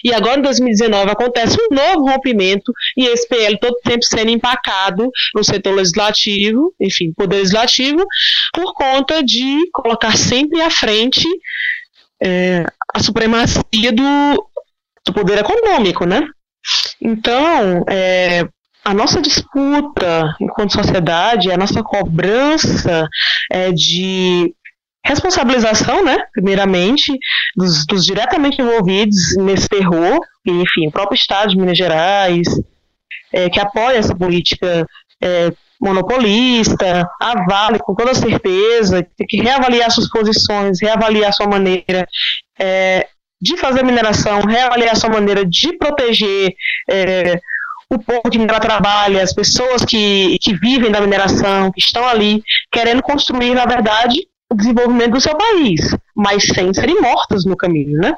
[0.03, 5.09] e agora em 2019 acontece um novo rompimento e esse PL todo tempo sendo empacado
[5.35, 8.05] no setor legislativo, enfim, poder legislativo,
[8.53, 11.27] por conta de colocar sempre à frente
[12.23, 14.49] é, a supremacia do,
[15.05, 16.21] do poder econômico, né?
[17.01, 18.47] Então, é,
[18.83, 23.07] a nossa disputa enquanto sociedade, a nossa cobrança
[23.51, 24.53] é, de
[25.03, 27.17] responsabilização, né, primeiramente,
[27.55, 32.47] dos, dos, diretamente envolvidos nesse terror, enfim, o próprio Estado de Minas Gerais,
[33.33, 34.85] é, que apoia essa política
[35.21, 42.07] é, monopolista, a Vale, com toda certeza, tem que reavaliar suas posições, reavaliar sua maneira
[42.59, 43.07] é,
[43.41, 46.53] de fazer mineração, reavaliar a sua maneira de proteger
[46.89, 47.39] é,
[47.89, 52.41] o povo que minera trabalha, as pessoas que, que vivem da mineração, que estão ali
[52.71, 55.81] querendo construir, na verdade, o desenvolvimento do seu país,
[56.15, 58.13] mas sem serem mortas no caminho, né?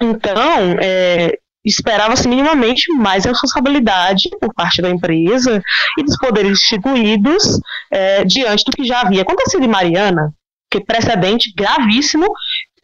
[0.00, 5.62] Então, é, esperava-se minimamente mais responsabilidade por parte da empresa
[5.98, 7.60] e dos poderes instituídos
[7.90, 10.32] é, diante do que já havia acontecido em Mariana,
[10.70, 12.26] que precedente gravíssimo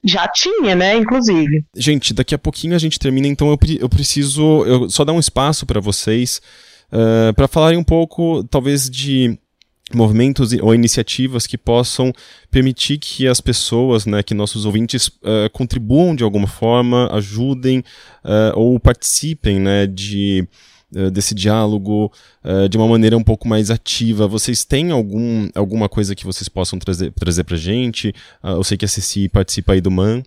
[0.08, 1.64] já tinha, né, inclusive.
[1.76, 5.20] Gente, daqui a pouquinho a gente termina, então eu, eu preciso eu só dar um
[5.20, 6.40] espaço para vocês
[6.92, 9.38] uh, para falarem um pouco, talvez, de
[9.94, 12.12] movimentos ou iniciativas que possam
[12.50, 18.52] permitir que as pessoas, né, que nossos ouvintes uh, contribuam de alguma forma, ajudem uh,
[18.54, 20.46] ou participem, né, de eh,
[20.90, 22.10] desse diálogo
[22.44, 24.26] uh, de uma maneira um pouco mais ativa.
[24.26, 28.14] Vocês têm algum, alguma coisa que vocês possam trazer, trazer para gente?
[28.42, 30.22] Uh, eu sei que a Ceci participa aí do MAN.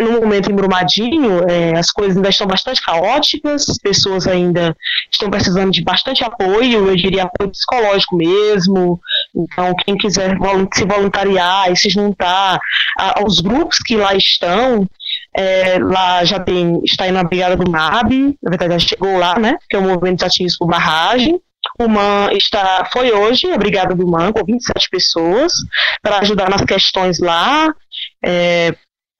[0.00, 4.74] no momento em Brumadinho, é, as coisas ainda estão bastante caóticas, as pessoas ainda
[5.12, 8.98] estão precisando de bastante apoio, eu diria apoio psicológico mesmo.
[9.36, 10.36] Então, quem quiser
[10.72, 12.58] se voluntariar e se juntar
[12.96, 14.88] aos grupos que lá estão,
[15.36, 19.38] é, lá já tem, está aí na Brigada do MAB, na verdade já chegou lá,
[19.38, 19.56] né?
[19.68, 21.40] Que é o Movimento de Ativos por Barragem.
[21.78, 25.52] O MAN está, foi hoje a Brigada do MAN, com 27 pessoas,
[26.02, 27.74] para ajudar nas questões lá,
[28.24, 28.74] é,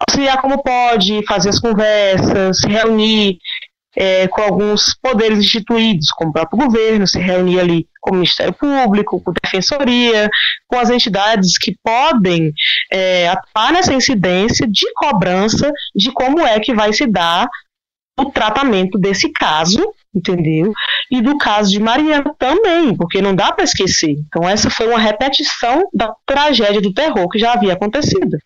[0.09, 3.39] auxiliar como pode, fazer as conversas, reunir
[3.97, 8.53] é, com alguns poderes instituídos, como o próprio governo, se reunir ali com o Ministério
[8.53, 10.28] Público, com a Defensoria,
[10.66, 12.53] com as entidades que podem
[12.92, 17.49] é, atuar nessa incidência de cobrança de como é que vai se dar
[18.18, 19.82] o tratamento desse caso,
[20.14, 20.72] entendeu?
[21.11, 24.11] E do caso de Mariana também, porque não dá para esquecer.
[24.11, 28.38] Então, essa foi uma repetição da tragédia do terror que já havia acontecido.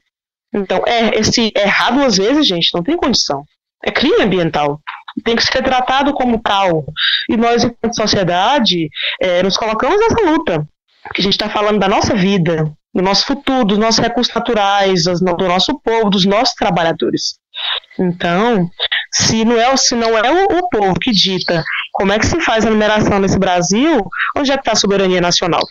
[0.54, 3.44] Então, é, esse errar duas vezes, gente, não tem condição.
[3.84, 4.80] É crime ambiental.
[5.24, 6.84] Tem que ser tratado como tal.
[7.28, 8.88] E nós, enquanto sociedade,
[9.20, 10.66] é, nos colocamos nessa luta.
[11.02, 15.04] Porque a gente está falando da nossa vida, do nosso futuro, dos nossos recursos naturais,
[15.04, 17.38] do nosso povo, dos nossos trabalhadores.
[17.98, 18.68] Então,
[19.12, 21.64] se não é, se não é o, o povo que dita
[21.98, 24.04] como é que se faz a mineração nesse Brasil,
[24.36, 25.62] onde é que está a soberania nacional?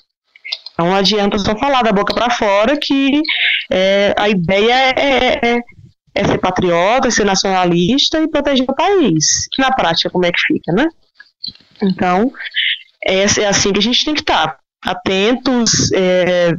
[0.77, 3.21] Não adianta só falar da boca para fora que
[3.71, 5.59] é, a ideia é, é,
[6.17, 9.47] é, ser patriota, ser nacionalista e proteger o país.
[9.57, 10.87] Na prática, como é que fica, né?
[11.81, 12.31] Então,
[13.05, 14.57] é, é assim que a gente tem que estar.
[14.83, 16.55] Atentos, é,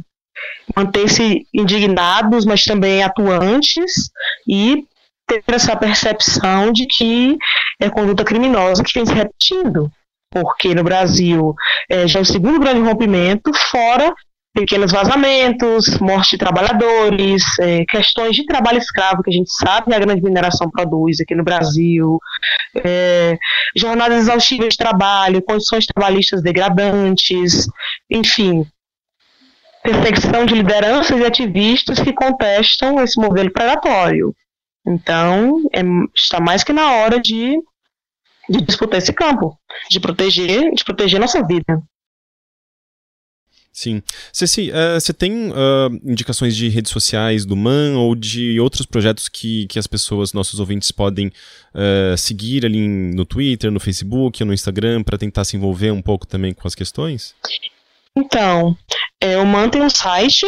[0.75, 4.09] manter-se indignados, mas também atuantes
[4.47, 4.85] e
[5.27, 7.37] ter essa percepção de que
[7.79, 9.91] é conduta criminosa que vem se repetindo
[10.31, 11.55] porque no Brasil
[11.89, 14.13] é, já é o segundo grande rompimento, fora
[14.59, 19.93] pequenos vazamentos, morte de trabalhadores, é, questões de trabalho escravo, que a gente sabe que
[19.93, 22.19] a grande mineração produz aqui no Brasil,
[22.83, 23.37] é,
[23.75, 27.67] jornadas exaustivas de trabalho, condições trabalhistas degradantes,
[28.09, 28.65] enfim,
[29.81, 34.35] perseguição de lideranças e ativistas que contestam esse modelo predatório.
[34.85, 35.81] Então, é,
[36.15, 37.57] está mais que na hora de
[38.49, 39.55] de disputar esse campo,
[39.89, 41.83] de proteger, de proteger nossa vida.
[43.71, 44.01] Sim.
[44.33, 49.29] Ceci, uh, você tem uh, indicações de redes sociais do MAN ou de outros projetos
[49.29, 54.47] que, que as pessoas, nossos ouvintes, podem uh, seguir ali no Twitter, no Facebook ou
[54.47, 57.35] no Instagram para tentar se envolver um pouco também com as questões?
[58.17, 58.75] Então,
[59.21, 60.45] é, o MAN tem um site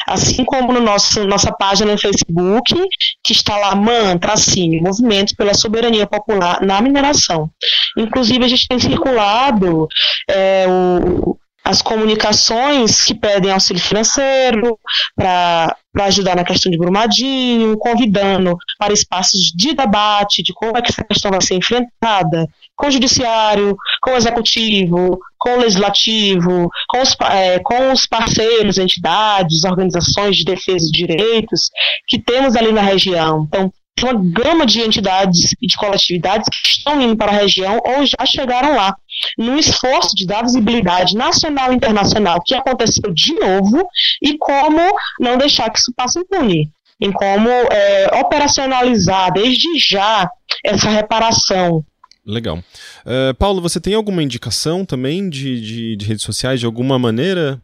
[0.08, 2.76] assim como no nosso nossa página no Facebook,
[3.24, 7.50] que está lá MAN, tracinho, Movimento pela Soberania Popular na Mineração.
[7.98, 9.88] Inclusive a gente tem circulado
[10.30, 14.78] é, o, as comunicações que pedem auxílio financeiro
[15.16, 20.92] para ajudar na questão de Brumadinho, convidando para espaços de debate de como é que
[20.92, 27.02] essa questão vai ser enfrentada com o judiciário, com o executivo, com o legislativo, com
[27.02, 31.70] os, é, com os parceiros, entidades, organizações de defesa de direitos
[32.08, 33.46] que temos ali na região.
[33.48, 38.06] Então, uma gama de entidades e de coletividades que estão indo para a região ou
[38.06, 38.96] já chegaram lá,
[39.38, 43.88] num esforço de dar visibilidade nacional e internacional que aconteceu de novo
[44.22, 44.82] e como
[45.20, 50.30] não deixar que isso passe impune, em como é, operacionalizar desde já
[50.64, 51.84] essa reparação.
[52.26, 52.64] Legal.
[53.06, 57.62] Uh, Paulo, você tem alguma indicação também de, de, de redes sociais de alguma maneira?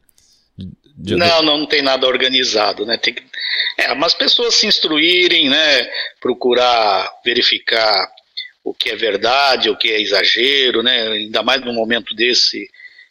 [0.97, 1.16] De...
[1.16, 2.97] Não, não, não tem nada organizado, né?
[2.97, 3.24] Tem que,
[3.78, 5.89] é, mas pessoas se instruírem, né?
[6.20, 8.12] Procurar verificar
[8.70, 11.08] o que é verdade, o que é exagero, né?
[11.08, 12.70] Ainda mais num momento desse,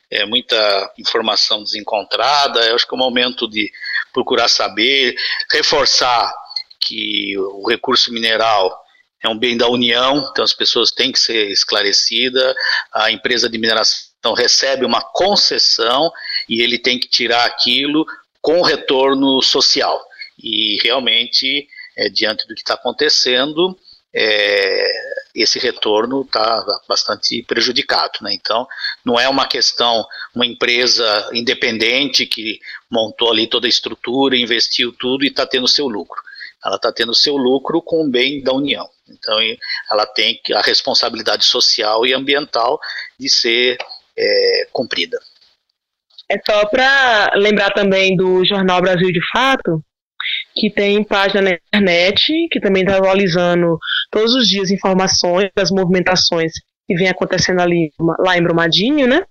[0.08, 2.64] é muita informação desencontrada.
[2.64, 3.68] Eu acho que é o momento de
[4.12, 5.16] procurar saber,
[5.50, 6.32] reforçar
[6.80, 8.72] que o recurso mineral
[9.20, 12.54] é um bem da União, então as pessoas têm que ser esclarecidas.
[12.92, 16.12] A empresa de mineração recebe uma concessão
[16.48, 18.06] e ele tem que tirar aquilo
[18.40, 20.00] com retorno social.
[20.40, 23.76] E realmente, é, diante do que está acontecendo,
[24.14, 24.90] é,
[25.34, 28.18] esse retorno está bastante prejudicado.
[28.22, 28.34] Né?
[28.34, 28.66] Então,
[29.04, 30.04] não é uma questão,
[30.34, 32.58] uma empresa independente que
[32.90, 36.20] montou ali toda a estrutura, investiu tudo e está tendo seu lucro.
[36.64, 38.88] Ela está tendo seu lucro com o bem da União.
[39.08, 39.38] Então,
[39.90, 42.80] ela tem a responsabilidade social e ambiental
[43.18, 43.78] de ser
[44.16, 45.18] é, cumprida.
[46.30, 49.82] É só para lembrar também do jornal Brasil de Fato,
[50.58, 53.78] que tem página na internet, que também está atualizando
[54.10, 56.52] todos os dias informações das movimentações
[56.86, 59.22] que vem acontecendo ali lá em Brumadinho, né?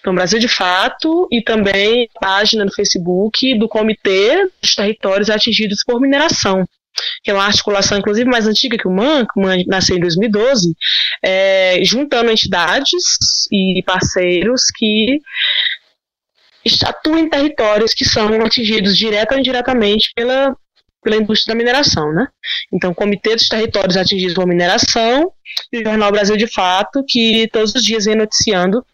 [0.00, 6.00] Então, Brasil de Fato, e também página no Facebook do Comitê dos Territórios Atingidos por
[6.00, 6.66] Mineração,
[7.22, 10.00] que é uma articulação, inclusive, mais antiga que o MAN, que o MAN nasceu em
[10.00, 10.74] 2012,
[11.22, 15.20] é, juntando entidades e parceiros que
[16.84, 20.56] atuam em territórios que são atingidos direta ou indiretamente pela,
[21.02, 22.28] pela indústria da mineração, né?
[22.72, 25.32] Então, o Comitê dos Territórios Atingidos por Mineração
[25.72, 28.84] e o Jornal Brasil de Fato, que todos os dias vem noticiando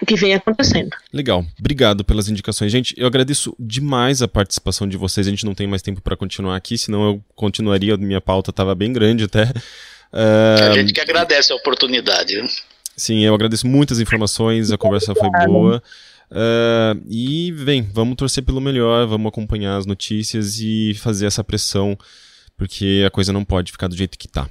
[0.00, 0.90] o que vem acontecendo.
[1.12, 2.70] Legal, obrigado pelas indicações.
[2.70, 5.26] Gente, eu agradeço demais a participação de vocês.
[5.26, 8.74] A gente não tem mais tempo para continuar aqui, senão eu continuaria, minha pauta estava
[8.74, 9.44] bem grande até.
[10.12, 10.70] Uh...
[10.70, 12.40] A gente que agradece a oportunidade.
[12.96, 15.82] Sim, eu agradeço muitas informações, a conversa foi boa.
[16.30, 21.96] Uh, e, bem, vamos torcer pelo melhor, vamos acompanhar as notícias e fazer essa pressão,
[22.56, 24.48] porque a coisa não pode ficar do jeito que está.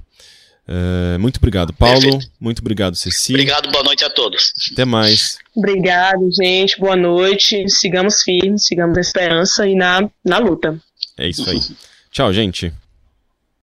[0.68, 2.02] Uh, muito obrigado, Paulo.
[2.02, 2.32] Perfeito.
[2.40, 3.32] Muito obrigado, Ceci.
[3.32, 4.54] Obrigado, boa noite a todos.
[4.74, 5.38] Até mais.
[5.56, 6.78] Obrigado, gente.
[6.78, 7.70] Boa noite.
[7.70, 10.78] Sigamos firmes, sigamos a esperança e na, na luta.
[11.18, 11.62] É isso aí.
[12.12, 12.74] Tchau, gente.